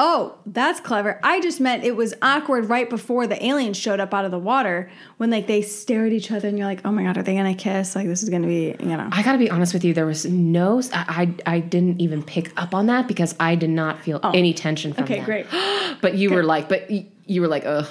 [0.00, 1.18] Oh, that's clever.
[1.24, 4.38] I just meant it was awkward right before the aliens showed up out of the
[4.38, 7.22] water when like they stare at each other and you're like, oh my god, are
[7.24, 7.96] they gonna kiss?
[7.96, 9.08] Like this is gonna be, you know.
[9.10, 9.94] I got to be honest with you.
[9.94, 10.80] There was no.
[10.94, 14.30] I, I I didn't even pick up on that because I did not feel oh.
[14.30, 15.06] any tension from Oh.
[15.06, 15.24] Okay, that.
[15.24, 15.46] great.
[16.00, 17.88] But you were like, but y- you were like, ugh,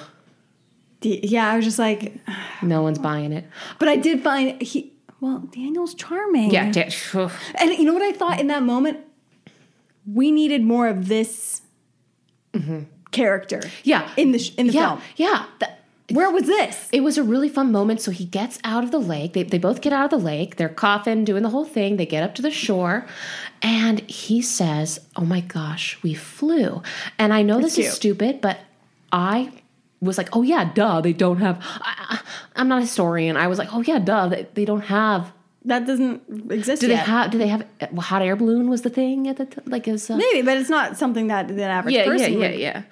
[1.02, 2.14] Yeah, I was just like,
[2.62, 3.44] no one's buying it.
[3.78, 4.94] but I did find he.
[5.20, 6.50] Well, Daniel's charming.
[6.52, 6.70] Yeah,
[7.60, 9.00] And you know what I thought in that moment?
[10.06, 11.60] We needed more of this
[13.10, 13.62] character.
[13.84, 15.00] yeah, In the sh- in the yeah, film.
[15.16, 15.44] yeah.
[15.60, 15.74] That-
[16.10, 16.88] Where was this?
[16.92, 18.00] it was a really fun moment.
[18.00, 19.32] So he gets out of the lake.
[19.34, 20.56] They, they both get out of the lake.
[20.56, 21.96] They're coughing, doing the whole thing.
[21.98, 23.06] They get up to the shore,
[23.62, 26.82] and he says, "Oh my gosh, we flew."
[27.18, 27.86] And I know this cute.
[27.88, 28.58] is stupid, but
[29.12, 29.52] I
[30.00, 31.00] was like, "Oh yeah, duh.
[31.02, 32.20] They don't have." I,
[32.56, 33.36] I'm not a historian.
[33.36, 34.28] I was like, "Oh yeah, duh.
[34.28, 35.32] They, they don't have."
[35.68, 37.06] That doesn't exist Do they yet.
[37.06, 37.30] have?
[37.30, 37.66] Do they have?
[37.92, 40.10] Well, hot air balloon was the thing at the t- like as.
[40.10, 42.58] Uh, Maybe, but it's not something that the average yeah, yeah, person yeah, would.
[42.58, 42.82] yeah.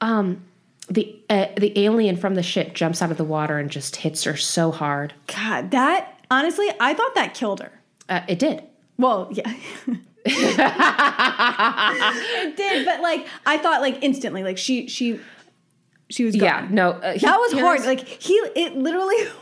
[0.00, 0.42] Um,
[0.88, 4.24] the uh, the alien from the ship jumps out of the water and just hits
[4.24, 5.14] her so hard.
[5.26, 7.72] God, that honestly, I thought that killed her.
[8.08, 8.62] Uh, it did.
[8.98, 9.52] Well, yeah.
[10.24, 15.20] it did, but like I thought like instantly, like she she
[16.08, 16.44] she was gone.
[16.44, 17.84] Yeah, no, uh, he- That was hard.
[17.84, 19.38] Like he it literally was just J-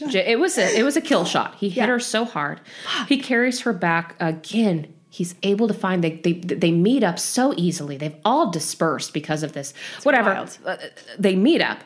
[0.00, 1.54] It was a it was a kill shot.
[1.56, 1.86] He hit Yeah.
[1.86, 2.60] her so hard.
[3.08, 4.88] He carries her back again.
[5.10, 7.96] He's able to find they they they meet up so easily.
[7.96, 9.72] They've all dispersed because of this.
[10.02, 10.30] Whatever.
[10.34, 10.58] wild.
[10.64, 10.76] Uh,
[11.18, 11.78] they meet up.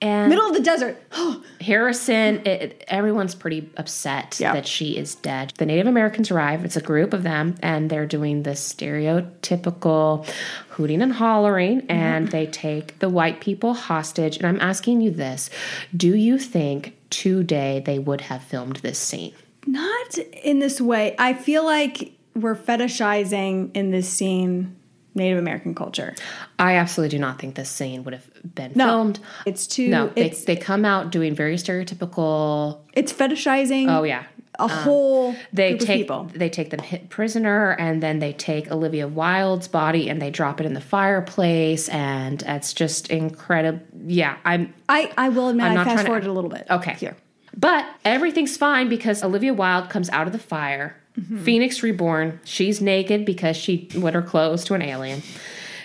[0.00, 1.00] And middle of the desert.
[1.60, 4.52] Harrison, it, it- everyone's pretty upset Yeah.
[4.52, 5.52] that she is dead.
[5.56, 6.64] The Native Americans arrive.
[6.64, 10.28] It's a group of them, and they're doing this stereotypical
[10.70, 14.36] hooting and hollering, and they take the white people hostage.
[14.36, 15.48] And I'm asking you this
[15.96, 19.32] Do you think today they would have filmed this scene?
[19.66, 21.14] Not in this way.
[21.18, 24.76] I feel like we're fetishizing in this scene
[25.14, 26.12] Native American culture.
[26.58, 28.86] I absolutely do not think this scene would have been No.
[28.86, 29.20] filmed.
[29.46, 32.80] It's too No, they, it's they come out doing very stereotypical.
[32.94, 34.24] it's fetishizing Oh, yeah.
[34.58, 36.30] A whole they group of take people.
[36.34, 40.60] they take them hit prisoner and then they take Olivia Wilde's body and they drop
[40.60, 43.80] it in the fireplace and it's just incredible.
[44.06, 46.66] Yeah, I'm I, I will admit I'm I fast to- a little bit.
[46.70, 47.16] okay Here.
[47.56, 50.96] But everything's fine because Olivia Wilde comes out of the fire.
[51.18, 51.44] Mm-hmm.
[51.44, 52.40] Phoenix reborn.
[52.44, 55.22] She's naked because she wet her clothes to an alien.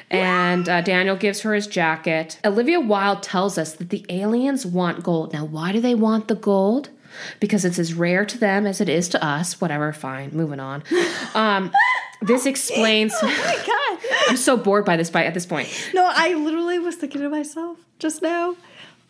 [0.10, 2.40] And uh, Daniel gives her his jacket.
[2.44, 5.34] Olivia Wilde tells us that the aliens want gold.
[5.34, 6.90] Now, why do they want the gold?
[7.40, 9.60] Because it's as rare to them as it is to us.
[9.62, 10.84] Whatever, fine, moving on.
[11.34, 11.72] Um,
[12.22, 13.14] this explains.
[13.22, 14.16] Oh my god.
[14.30, 15.70] I'm so bored by this by at this point.
[15.94, 18.56] No, I literally was thinking to myself just now,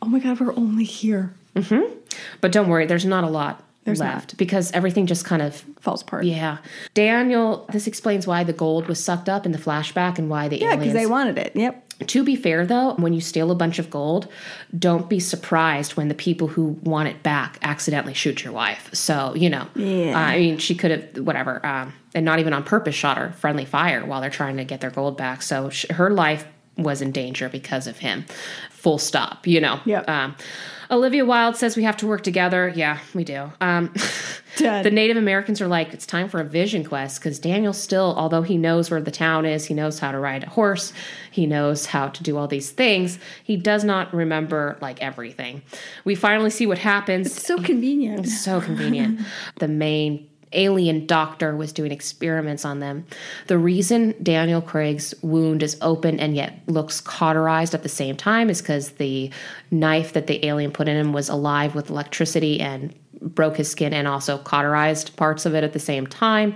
[0.01, 1.33] oh my god, we're only here.
[1.55, 1.93] Mm-hmm.
[2.41, 6.01] But don't worry, there's not a lot There's left because everything just kind of Falls
[6.01, 6.25] apart.
[6.25, 6.57] yeah.
[6.93, 10.59] Daniel, this explains why the gold was sucked up in the flashback and why the
[10.59, 11.53] Yeah, because they wanted it.
[11.55, 11.88] Yep.
[12.07, 14.27] To be fair, though, when you steal a bunch of gold,
[14.77, 18.89] don't be surprised when the people who want it back accidentally shoot your wife.
[18.93, 20.15] So you know, Yeah.
[20.15, 23.31] uh, I mean, she could have whatever, um, and not even on purpose shot her
[23.33, 25.41] friendly fire while they're trying to get their gold back.
[25.41, 26.45] So sh- her life
[26.77, 28.25] was in danger because of him.
[28.71, 29.45] Full stop.
[29.45, 29.79] You know.
[29.85, 30.09] Yep.
[30.09, 30.35] Um,
[30.91, 32.71] Olivia Wilde says we have to work together.
[32.75, 33.51] Yeah, we do.
[33.61, 33.93] Um,
[34.57, 38.41] the Native Americans are like, it's time for a vision quest because Daniel still, although
[38.41, 40.91] he knows where the town is, he knows how to ride a horse,
[41.31, 45.61] he knows how to do all these things, he does not remember like everything.
[46.05, 47.27] We finally see what happens.
[47.27, 48.27] It's so convenient.
[48.27, 49.19] So convenient.
[49.59, 53.05] the main alien doctor was doing experiments on them.
[53.47, 58.49] The reason Daniel Craig's wound is open and yet looks cauterized at the same time
[58.49, 59.31] is because the
[59.71, 63.93] knife that the alien put in him was alive with electricity and broke his skin
[63.93, 66.55] and also cauterized parts of it at the same time.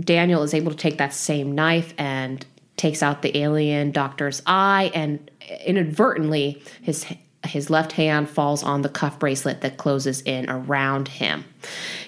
[0.00, 2.44] Daniel is able to take that same knife and
[2.76, 5.30] takes out the alien doctor's eye and
[5.64, 7.06] inadvertently his
[7.46, 11.44] his left hand falls on the cuff bracelet that closes in around him.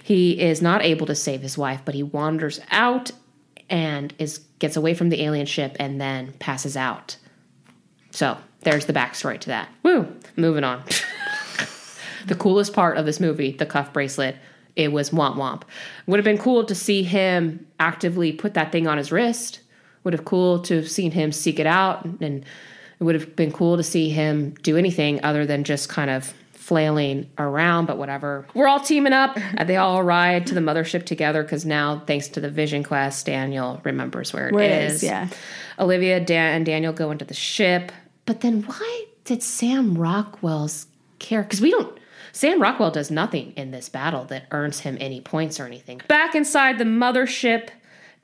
[0.03, 3.11] He is not able to save his wife, but he wanders out
[3.68, 7.16] and is gets away from the alien ship and then passes out.
[8.11, 9.68] So there's the backstory to that.
[9.82, 10.14] Woo!
[10.37, 10.82] Moving on.
[12.26, 14.37] the coolest part of this movie, the cuff bracelet,
[14.76, 15.62] it was womp womp.
[16.07, 19.61] Would have been cool to see him actively put that thing on his wrist.
[20.05, 22.45] Would have cool to have seen him seek it out, and
[22.99, 26.32] it would have been cool to see him do anything other than just kind of
[26.53, 27.86] flailing around.
[27.86, 28.47] But whatever.
[28.55, 29.38] We're all teaming up.
[29.66, 33.80] They all ride to the mothership together because now, thanks to the Vision Quest, Daniel
[33.84, 34.94] remembers where, Where it it is.
[34.97, 35.28] is, yeah.
[35.78, 37.92] Olivia Dan, and Daniel go into the ship.
[38.26, 40.86] But then why did Sam Rockwell's
[41.18, 41.42] care?
[41.42, 41.97] Because we don't.
[42.32, 46.01] Sam Rockwell does nothing in this battle that earns him any points or anything.
[46.07, 47.68] Back inside the mothership,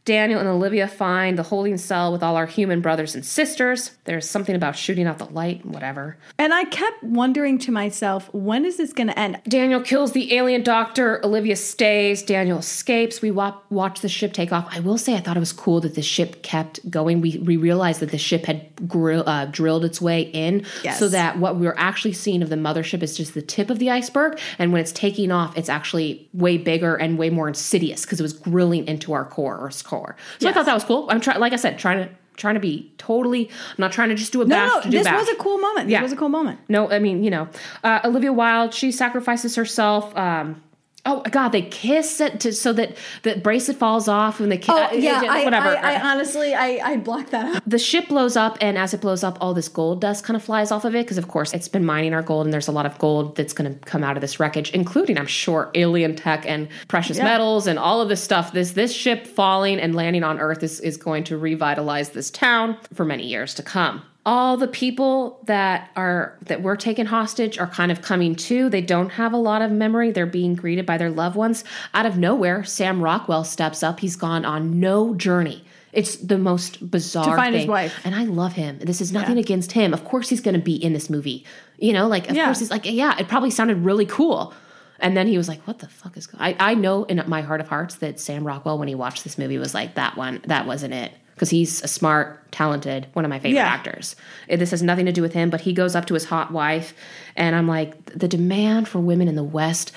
[0.04, 3.92] Daniel and Olivia find the holding cell with all our human brothers and sisters.
[4.04, 6.16] There's something about shooting out the light, whatever.
[6.38, 9.40] And I kept wondering to myself, when is this going to end?
[9.46, 11.24] Daniel kills the alien doctor.
[11.24, 12.22] Olivia stays.
[12.24, 13.22] Daniel escapes.
[13.22, 14.66] We wa- watch the ship take off.
[14.72, 17.20] I will say, I thought it was cool that the ship kept going.
[17.20, 20.98] We, we realized that the ship had grill, uh, drilled its way in Yes.
[20.98, 23.78] so that what we were actually seeing of the mothership is just the tip of
[23.78, 24.40] the iceberg.
[24.58, 28.24] And when it's taking off, it's actually way bigger and way more insidious because it
[28.24, 30.16] was grilling into our core, Earth's core.
[30.40, 31.06] So I thought that was cool.
[31.10, 32.08] I'm trying, like I said, trying to
[32.42, 33.42] trying to be totally.
[33.48, 35.20] I'm not trying to just do a No, bash no, to do this bash.
[35.20, 35.86] was a cool moment.
[35.88, 36.02] This Yeah.
[36.02, 36.60] was a cool moment.
[36.68, 37.46] No, I mean, you know,
[37.84, 40.16] uh, Olivia Wilde, she sacrifices herself.
[40.16, 40.62] Um,
[41.04, 44.74] oh God, they kiss it to, so that the bracelet falls off when they kiss.
[44.76, 45.68] Oh yeah, I, whatever.
[45.68, 47.62] I, I honestly, I, I blocked that out.
[47.68, 50.44] the ship blows up, and as it blows up, all this gold dust kind of
[50.44, 52.72] flies off of it because, of course, it's been mining our gold, and there's a
[52.72, 56.14] lot of gold that's going to come out of this wreckage, including, I'm sure, alien
[56.14, 57.24] tech and precious Yeah.
[57.24, 58.52] metals and all of this stuff.
[58.52, 62.76] This this ship falling and landing on Earth is is going to revitalize this town
[62.94, 64.02] for many years to come.
[64.24, 68.68] All the people that are that were taken hostage are kind of coming to.
[68.68, 70.12] They don't have a lot of memory.
[70.12, 71.64] They're being greeted by their loved ones.
[71.92, 73.98] Out of nowhere, Sam Rockwell steps up.
[73.98, 75.64] He's gone on no journey.
[75.92, 78.00] It's the most bizarre to find his wife.
[78.04, 78.78] And I love him.
[78.78, 79.42] This is nothing Yeah.
[79.42, 79.92] against him.
[79.92, 81.44] Of course he's going to be in this movie.
[81.78, 82.44] You know, like of Yeah.
[82.44, 84.54] course he's like yeah, it probably sounded really cool.
[85.00, 86.38] And then he was like, "What the fuck is?" Go-?
[86.40, 89.36] I I know in my heart of hearts that Sam Rockwell, when he watched this
[89.36, 91.10] movie, was like, "That one, that wasn't it,"
[91.42, 93.66] because he's a smart, talented, one of my favorite Yeah.
[93.66, 94.14] actors.
[94.48, 96.94] This has nothing to do with him, but he goes up to his hot wife,
[97.34, 99.90] and I'm like, the demand for women in the West,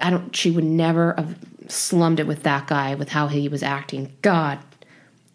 [0.00, 0.32] I don't.
[0.36, 1.34] She would never have
[1.66, 4.12] slummed it with that guy with how he was acting.
[4.22, 4.60] God,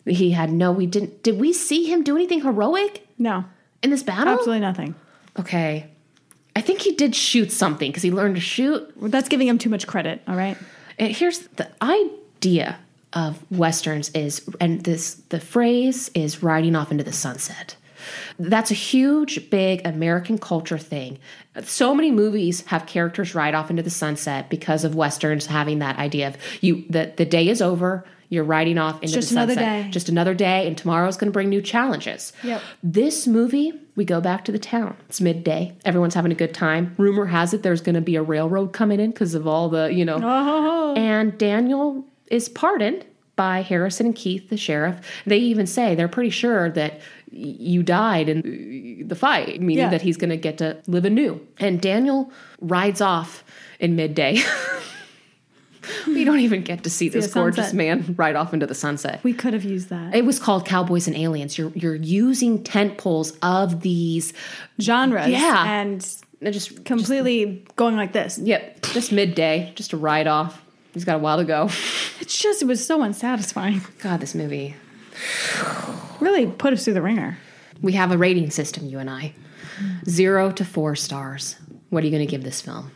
[0.05, 0.71] he had no.
[0.71, 1.21] We didn't.
[1.21, 3.43] Did we see him do anything heroic No,
[3.83, 4.35] in this battle?
[4.35, 4.95] absolutely nothing.
[5.37, 5.87] Okay.
[6.55, 8.89] I think he did shoot something because he learned to shoot.
[9.01, 10.21] That's giving him too much credit.
[10.29, 10.55] All right.
[10.97, 12.77] And here's the idea
[13.17, 17.75] of westerns is, and this the phrase is riding off into the sunset.
[18.39, 21.17] That's a huge, big American culture thing.
[21.63, 25.97] So many movies have characters ride off into the sunset because of westerns having that
[25.97, 29.55] idea of you that the day is over, you're riding off into just the another
[29.55, 29.85] sunset.
[29.85, 29.89] day.
[29.89, 32.33] Just another day, and tomorrow's going to bring new challenges.
[32.43, 32.61] Yep.
[32.83, 34.95] This movie, we go back to the town.
[35.09, 35.75] It's midday.
[35.85, 36.93] Everyone's having a good time.
[36.97, 39.91] Rumor has it there's going to be a railroad coming in because of all the,
[39.91, 40.19] you know.
[40.21, 43.05] Oh, And Daniel is pardoned
[43.35, 44.99] by Harrison and Keith, the sheriff.
[45.25, 46.99] They even say they're pretty sure that
[47.31, 49.89] you died in the fight, meaning Yeah.
[49.89, 51.45] that he's going to get to live anew.
[51.59, 53.43] And Daniel rides off
[53.79, 54.39] in midday.
[56.07, 59.23] we don't even get to see this gorgeous man ride off into the sunset.
[59.23, 61.57] we could have used that It was called Cowboys and Aliens.
[61.57, 64.33] You're you're using tent poles of these
[64.81, 65.27] genres.
[65.29, 65.63] Yeah.
[65.81, 66.01] and
[66.43, 68.37] just completely going like this.
[68.37, 70.61] Yep, just midday, just a ride off.
[70.97, 71.69] He's got a while to go.
[72.19, 73.81] It's just it was so unsatisfying.
[73.99, 74.75] God, this movie.
[76.19, 77.37] Really put us through the ringer.
[77.79, 79.33] We have a rating system, you and I.
[80.09, 81.55] Zero to four stars.
[81.89, 82.91] What are you going to give this film?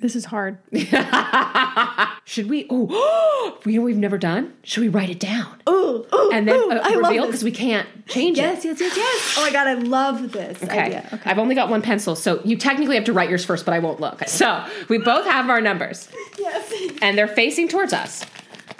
[0.00, 0.58] This is hard.
[2.28, 2.66] Should we?
[2.68, 4.52] Oh, you know we've never done.
[4.62, 7.88] Should we write it down Oh, ooh, and then ooh, uh, reveal because we can't
[8.06, 8.68] change Yes, it?
[8.68, 8.96] yes, yes, yes.
[8.98, 9.34] Yes.
[9.38, 10.78] Oh my god, I love this Okay.
[10.78, 11.08] idea.
[11.10, 11.30] Okay.
[11.30, 13.78] I've only got one pencil, so you technically have to write yours first, but I
[13.78, 14.22] won't look.
[14.28, 16.06] So we both have our numbers,
[16.38, 16.70] Yes.
[17.00, 18.26] and they're facing towards us,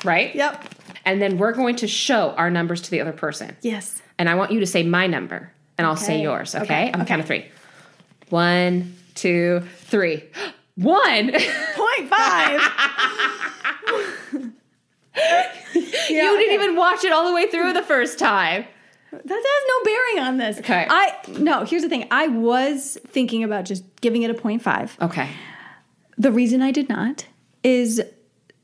[0.05, 0.35] right?
[0.35, 0.67] Yep.
[1.07, 3.57] And then we're going to show our numbers to the other person.
[3.63, 4.03] Yes.
[4.19, 6.55] And I want you to say my number, and I'll say yours.
[6.55, 6.65] Okay?
[6.65, 7.09] Okay, I'm okay.
[7.09, 7.47] count of three.
[8.29, 10.25] One, two, three.
[10.79, 11.33] One.
[11.33, 12.61] Point five.
[16.09, 18.65] you didn't even watch it all the way through the first time.
[19.11, 20.59] That has no bearing on this.
[20.59, 20.87] Okay.
[20.89, 21.65] I no.
[21.65, 22.07] Here's the thing.
[22.11, 24.97] I was thinking about just giving it a point five.
[25.01, 25.31] Okay.
[26.17, 27.27] The reason I did not
[27.65, 28.01] is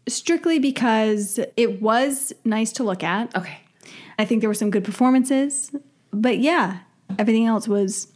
[0.07, 3.35] strictly because it was nice to look at.
[3.35, 3.59] Okay.
[4.19, 5.75] I think there were some good performances,
[6.13, 6.81] but yeah,
[7.19, 8.07] everything else was.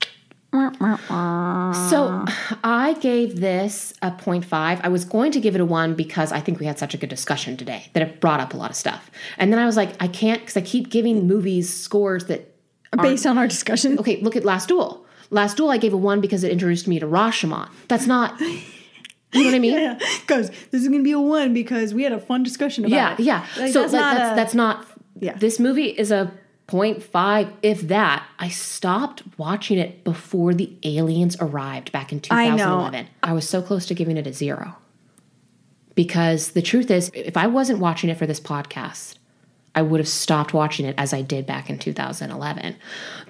[0.53, 2.25] So
[2.65, 4.81] I gave this a 0.5.
[4.83, 6.97] I was going to give it a 1 because I think we had such a
[6.97, 9.11] good discussion today that it brought up a lot of stuff.
[9.37, 12.55] And then I was like, I can't because I keep giving movies scores that
[13.03, 15.05] Based on our discussion, okay, look at Last Duel.
[15.29, 17.69] Last Duel I gave a 1 because it introduced me to Rashomon.
[17.89, 19.75] That's not You know what I mean?
[19.75, 22.87] yeah, because this is going to be a one because we had a fun discussion
[22.87, 23.21] about Yeah, it.
[23.21, 23.47] yeah.
[23.59, 24.87] Like, so that's that- not that's a- that's not.
[25.21, 25.35] Yeah.
[25.37, 26.33] This movie is a
[26.69, 28.27] 0.5, if that.
[28.39, 32.57] I stopped watching it before the aliens arrived back in I know.
[32.57, 33.09] 2011.
[33.23, 34.77] I, was so close to giving it a zero.
[35.95, 39.17] Because the truth is, if I wasn't watching it for this podcast,
[39.75, 42.77] I would have stopped watching it as I did back in 2011.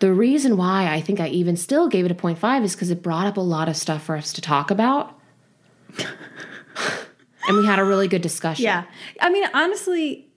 [0.01, 3.03] The reason why I think I even still gave it a 0.5 is because it
[3.03, 5.18] brought up a lot of stuff for us to talk about.
[5.99, 8.64] and we had a really good discussion.
[8.64, 8.84] Yeah,
[9.20, 10.28] I mean, honestly,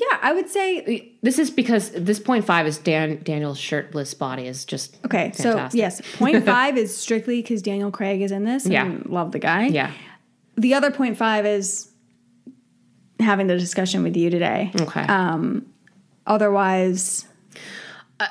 [0.00, 4.46] yeah, I would say This is because this point five is Dan Daniel's shirtless body
[4.46, 5.30] is just okay.
[5.34, 5.70] Fantastic.
[5.72, 8.64] So yes, point five is strictly because Daniel Craig is in this.
[8.64, 8.96] And Yeah.
[9.06, 9.66] love the guy.
[9.66, 9.92] yeah
[10.56, 11.90] The other point five is
[13.20, 14.72] having the discussion with you today.
[14.80, 15.02] okay.
[15.02, 15.66] Um,
[16.26, 17.26] Otherwise,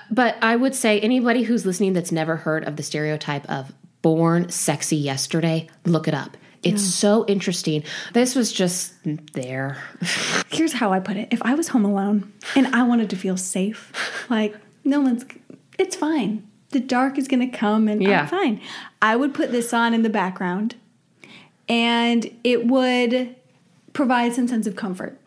[0.09, 4.49] but I would say anybody who's listening that's never heard of the stereotype of born
[4.49, 6.35] sexy yesterday, look it up.
[6.63, 7.83] It's so interesting.
[8.13, 8.93] This was just
[9.33, 9.77] there.
[10.49, 13.37] here's how I put it: If I was home alone and I wanted to feel
[13.37, 13.91] safe,
[14.29, 15.25] like no one's,
[15.77, 16.47] it's fine.
[16.69, 18.21] The dark is going to come, and Yeah.
[18.21, 18.61] I'm fine.
[19.01, 20.75] I would put this on in the background,
[21.69, 23.35] and it would
[23.93, 25.19] provide some sense of comfort.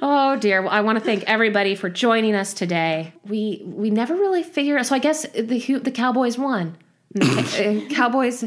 [0.00, 0.62] Oh dear.
[0.62, 3.12] Well, I want to thank everybody for joining us today.
[3.26, 4.86] We we never really figured.
[4.86, 6.76] So I guess the the Cowboys won.
[7.20, 8.44] Uh, Cowboys,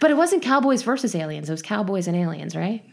[0.00, 1.48] but it wasn't Cowboys versus aliens.
[1.48, 2.84] It was Cowboys and aliens, right?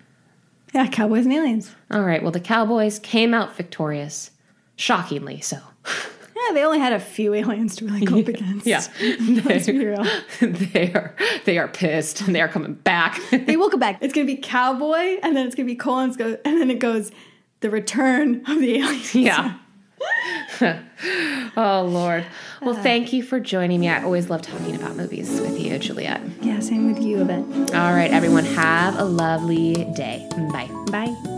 [0.73, 1.73] Yeah, cowboys and aliens.
[1.89, 2.21] All right.
[2.21, 4.31] Well, the Cowboys came out victorious,
[4.75, 5.57] shockingly so.
[5.85, 8.67] Yeah, they only had a few aliens to really go up against.
[8.67, 8.83] Yeah,
[9.45, 10.05] let's be real.
[10.41, 13.19] they are they are pissed and they are coming back.
[13.31, 13.97] They will come back.
[14.01, 17.11] It's gonna be cowboy, and then it's gonna be colons go, and then it goes
[17.61, 19.15] the return of the aliens.
[19.15, 19.57] yeah.
[21.57, 22.25] oh Lord.
[22.61, 23.89] Well, uh, thank you for joining me.
[23.89, 26.21] I always love talking about movies with you, Juliet.
[26.41, 27.75] Yeah, same with you, Yvette.
[27.75, 30.27] All right, everyone, have a lovely day.
[30.51, 30.69] Bye.
[30.91, 31.36] Bye.